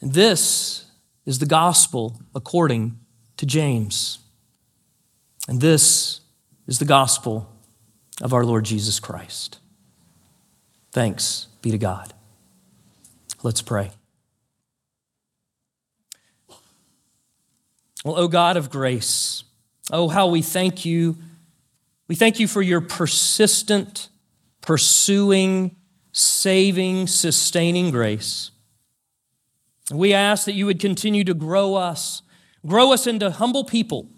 And 0.00 0.14
this 0.14 0.86
is 1.26 1.38
the 1.40 1.46
gospel 1.46 2.20
according 2.34 2.98
to 3.36 3.44
James. 3.44 4.20
And 5.46 5.60
this 5.60 6.20
is 6.66 6.78
the 6.78 6.84
gospel 6.84 7.52
of 8.22 8.32
our 8.32 8.44
Lord 8.44 8.64
Jesus 8.64 9.00
Christ. 9.00 9.58
Thanks 10.92 11.48
be 11.60 11.70
to 11.70 11.78
God. 11.78 12.14
Let's 13.42 13.62
pray. 13.62 13.90
Well, 18.04 18.16
O 18.16 18.28
God 18.28 18.56
of 18.56 18.70
grace, 18.70 19.42
oh, 19.90 20.08
how 20.08 20.28
we 20.28 20.40
thank 20.40 20.84
you. 20.84 21.16
We 22.08 22.14
thank 22.14 22.38
you 22.38 22.46
for 22.46 22.62
your 22.62 22.80
persistent, 22.80 24.08
pursuing, 24.66 25.76
saving, 26.12 27.06
sustaining 27.06 27.90
grace. 27.90 28.50
We 29.90 30.12
ask 30.12 30.44
that 30.44 30.54
you 30.54 30.66
would 30.66 30.80
continue 30.80 31.24
to 31.24 31.34
grow 31.34 31.76
us, 31.76 32.22
grow 32.66 32.92
us 32.92 33.06
into 33.06 33.30
humble 33.30 33.64
people 33.64 34.08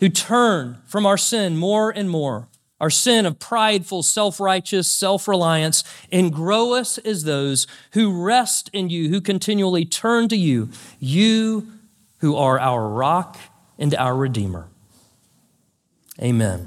who 0.00 0.08
turn 0.08 0.82
from 0.84 1.06
our 1.06 1.16
sin 1.16 1.56
more 1.56 1.90
and 1.90 2.10
more, 2.10 2.48
our 2.80 2.90
sin 2.90 3.24
of 3.24 3.38
prideful, 3.38 4.02
self 4.02 4.40
righteous, 4.40 4.90
self 4.90 5.28
reliance, 5.28 5.84
and 6.10 6.32
grow 6.32 6.74
us 6.74 6.98
as 6.98 7.22
those 7.22 7.68
who 7.92 8.22
rest 8.22 8.68
in 8.72 8.90
you, 8.90 9.08
who 9.10 9.20
continually 9.20 9.84
turn 9.84 10.28
to 10.28 10.36
you, 10.36 10.70
you 10.98 11.68
who 12.18 12.34
are 12.34 12.58
our 12.58 12.88
rock 12.88 13.38
and 13.78 13.94
our 13.94 14.16
Redeemer. 14.16 14.68
Amen. 16.20 16.66